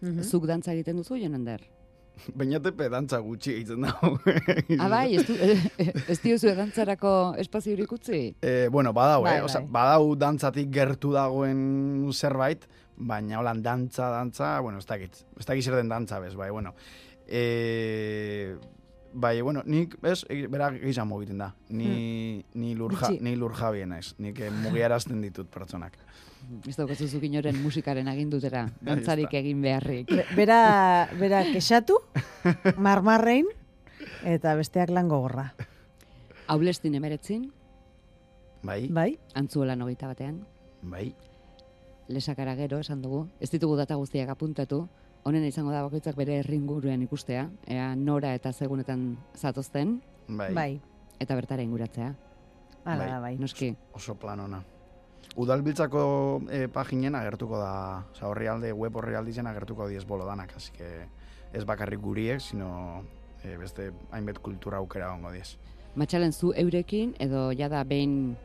[0.00, 0.22] Mhm.
[0.22, 1.60] zuk dantza egiten duzu, Jonander?
[2.38, 4.10] Bainate pedantza gutxi egiten dago.
[4.78, 5.34] Ah, bai, ez, du,
[6.12, 8.20] ez diozu dantzarako espaziorik utzi?
[8.42, 9.44] Eh, bueno, badau, Bai, eh?
[9.46, 9.70] Osea, bai.
[9.78, 15.22] badau dantzatik gertu dagoen zerbait, baina holan dantza, dantza, bueno, ez dakit.
[15.38, 16.74] Ez dakit zer den dantza bez, bai, bueno.
[17.26, 18.56] Eh,
[19.12, 21.54] bai, bueno, nik, ez, e- bera gizan egiten da.
[21.70, 23.24] Ni, ni, lurja, Gutxi.
[23.24, 24.14] ni lurjabien naiz.
[24.18, 25.96] Nik eh, mugiarazten ditut pertsonak.
[26.66, 26.76] Ez
[27.10, 30.08] zuk inoren musikaren agindutera, dantzarik egin beharrik.
[30.10, 31.98] Be- Bera, bera kexatu,
[32.76, 33.46] marmarrein,
[34.24, 35.54] eta besteak lan gogorra.
[36.48, 37.52] Aulestin emeretzin,
[38.62, 39.18] Bai, Bai?
[39.34, 40.42] antzuelan hogeita batean,
[40.82, 41.14] bai.
[42.08, 44.88] lesakara gero esan dugu, ez ditugu data guztiak apuntatu,
[45.22, 50.80] honen izango da bakoitzak bere erringuruen ikustea, ea nora eta segunetan zatozten, Bai, Bai.
[51.20, 52.14] eta bertara inguratzea.
[52.84, 53.08] Hala Bai.
[53.10, 53.36] da, bai.
[53.38, 54.62] Noski, oso plan ona.
[55.36, 60.56] Udalbiltzako eh, paginen agertuko da, oza, horri alde, web horri aldizen agertuko diez bolo danak,
[60.56, 61.06] así que
[61.52, 63.04] ez bakarrik guriek, sino
[63.44, 65.56] eh, beste hainbet kultura aukera ongo diez.
[65.96, 68.36] matxalen zu eurekin, edo jada behin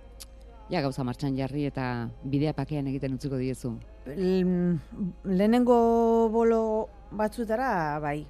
[0.69, 3.75] ja gauza martxan jarri eta bidea pakean egiten utziko diezu.
[4.05, 4.79] L-
[5.23, 8.25] lehenengo bolo batzutara, bai,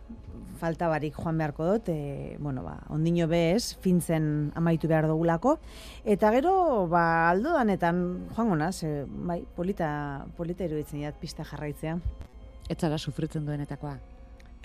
[0.60, 5.58] falta barik joan beharko dut, e, bueno, ba, ondino bez, fintzen amaitu behar dugulako,
[6.06, 6.56] eta gero,
[6.92, 8.02] ba, aldo danetan
[8.36, 11.98] joango naz, e, bai, polita, polita iruditzen jat pista jarraitzea.
[12.70, 13.98] Ez zara sufritzen duenetakoa,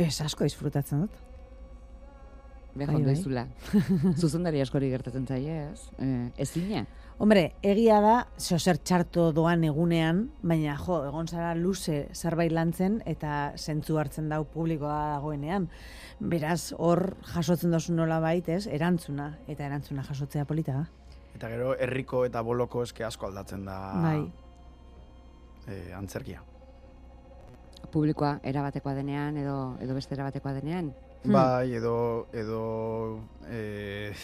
[0.00, 1.16] Ez asko disfrutatzen dut.
[2.74, 3.16] Bai, jondo bai.
[3.18, 3.46] izula.
[4.20, 5.88] Zuzendari askori gertatzen zaie, ez?
[5.98, 6.84] E, ezina.
[7.20, 13.52] Hombre, egia da, zer txarto doan egunean, baina jo, egon zara luze zerbait lantzen eta
[13.60, 15.66] zentzu hartzen dau publikoa dagoenean.
[16.20, 20.86] Beraz, hor jasotzen dozu nola bait, ez, erantzuna, eta erantzuna jasotzea polita da.
[21.36, 24.22] Eta gero herriko eta boloko eske asko aldatzen da Bai.
[25.68, 26.40] eh, antzerkia.
[27.92, 30.92] Publikoa erabatekoa denean, edo, edo beste erabatekoa denean.
[31.22, 31.32] Hmm.
[31.36, 34.14] Bai, edo, edo eh,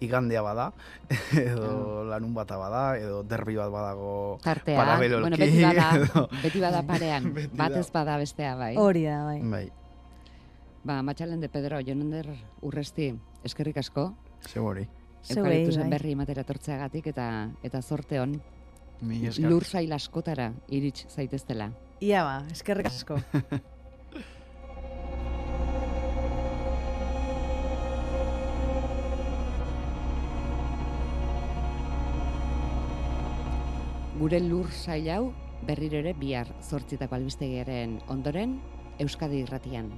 [0.00, 0.72] igandea bada,
[1.36, 6.60] edo larun bata bada, edo derbi bat badago Tartean, paralelolki, bueno, beti bada, edo- beti
[6.62, 8.76] bada parean, Beti bat bada bestea, bai.
[8.80, 9.42] Hori da, bai.
[9.42, 9.66] Bai,
[10.88, 12.30] Ba, matxalen de Pedro, Jonander
[12.64, 13.10] urresti,
[13.44, 14.14] eskerrik asko,
[14.48, 14.86] seguri.
[15.20, 15.90] Zeuei, eukaliptusen bai.
[15.90, 17.26] berri ematera tortzeagatik eta
[17.66, 18.38] eta zorte hon
[19.44, 21.72] lur zail askotara irits zaiteztela.
[22.00, 23.18] Ia ba, eskerrik asko.
[34.18, 35.24] Gure lur zail hau
[35.62, 38.56] berriro ere bihar zortzitako albistegiaren ondoren
[39.04, 39.92] Euskadi irratian.